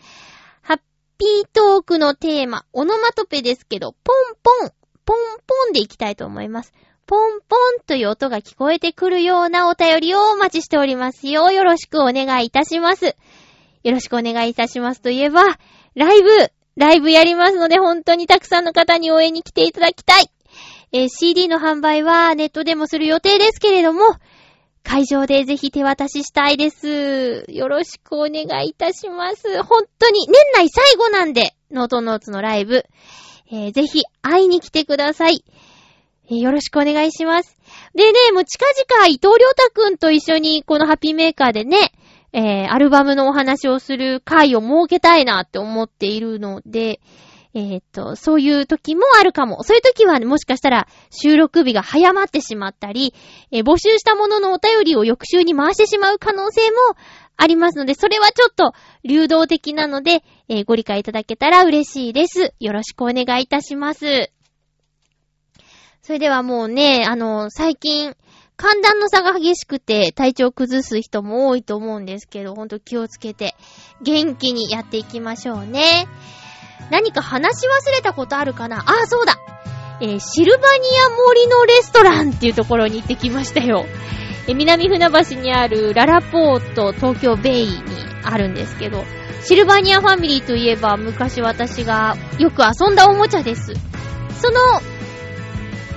[0.62, 0.81] ハッ
[1.18, 4.72] ピートークのテーマ、オノマトペですけど、ポンポン、
[5.09, 6.75] ポンポンでいきたいと思います。
[7.07, 11.51] ポンポンという音が聞こえてくるようなお便りをお待ちしておりますよ。
[11.51, 13.17] よろしくお願いいたします。
[13.85, 15.47] よろしくお願いいたしますといえば、
[15.95, 16.29] ライブ、
[16.77, 20.31] ライブやりますので本当にたくさんの方に応援に来ていただきたい。
[20.93, 24.03] えー、CD の販売はネットでもする予定ですけれども、
[24.83, 27.47] 会場でぜひ手渡ししたいです。
[27.49, 29.63] よろしくお願いいたします。
[29.63, 32.85] 本当に年内最後なんで、ノートノーツのライブ、
[33.51, 35.44] えー、ぜひ会いに来てください。
[36.30, 37.57] えー、よろしくお願いします。
[37.94, 41.92] でね、もう近々伊藤良太くんと一緒にこのハッピーメーカーでね、
[42.32, 47.01] えー、アルバムのお話をする会を設けたいなって思っているので、
[47.55, 49.62] えっ、と、そういう時もあるかも。
[49.62, 53.14] そういう時は、ね、もしかしたら収録日が早まってしまったり、
[53.51, 56.76] えー、募集したもののお便りを翌週に回してしまう可能性も
[57.41, 58.72] ありますので、それはちょっと
[59.05, 62.53] 流動的なので、えー、ご理解いただけたら嬉しいです。
[62.61, 64.30] よろしくお願いいたします。
[66.03, 68.14] それではもうね、あの、最近、
[68.57, 73.55] 寒暖の差が激しくて体調崩す人も多いと思うんですけど、ほんと気をつけて
[74.03, 76.09] 元気にやっていきましょうね。
[76.91, 78.82] 何か話し忘れたことあるかな？
[78.84, 79.36] あ、そうだ
[80.01, 83.84] えー、シルバニア森のレストランっていうところに行ってきましたよ。
[84.49, 87.80] え、南船橋にあるララポート東京ベイに
[88.24, 89.05] あるんですけど、
[89.42, 93.72] シルバニアファミリーといえば昔私がよく遊んだおもちゃです。
[94.40, 94.59] その、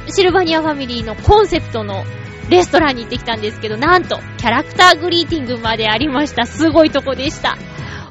[0.07, 2.03] シルバニアファミリーのコンセプトの
[2.49, 6.45] レストランに行ってきたんですけど、なんと、キャラクターグリーティングまでありました。
[6.45, 7.57] すごいとこでした。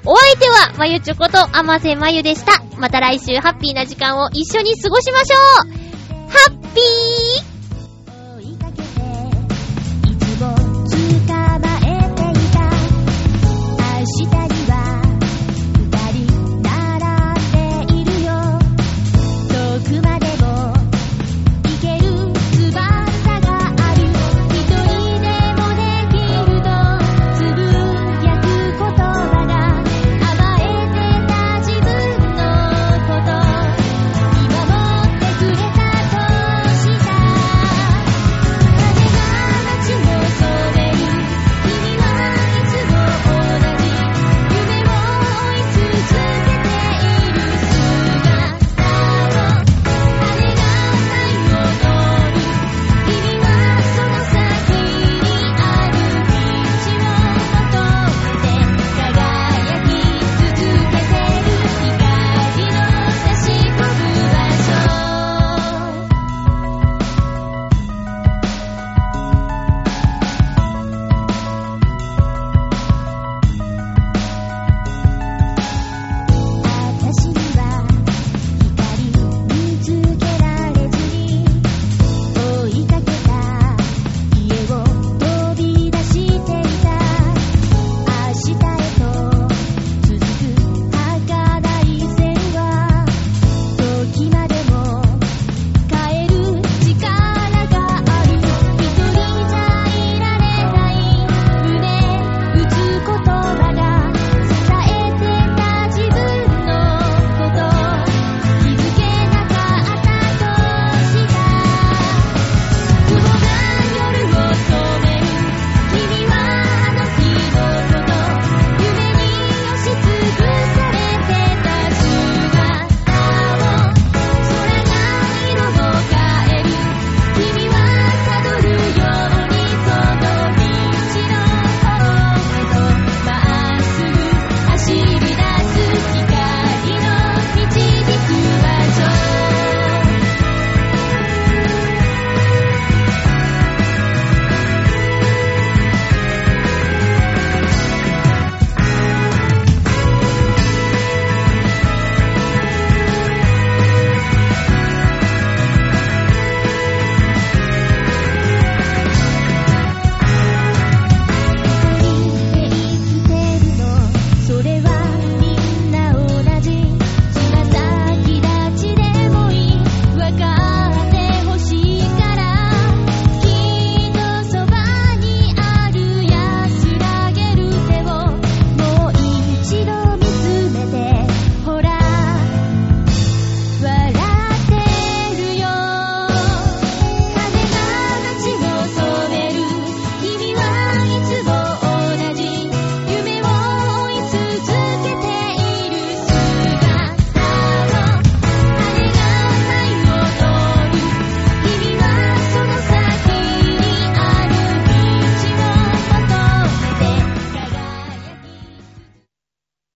[0.07, 2.63] お相手は、まゆちょこと、あませまゆでした。
[2.79, 5.37] また来週ハッピーな時間を一緒に過ごしましょ
[5.67, 7.50] うハッピー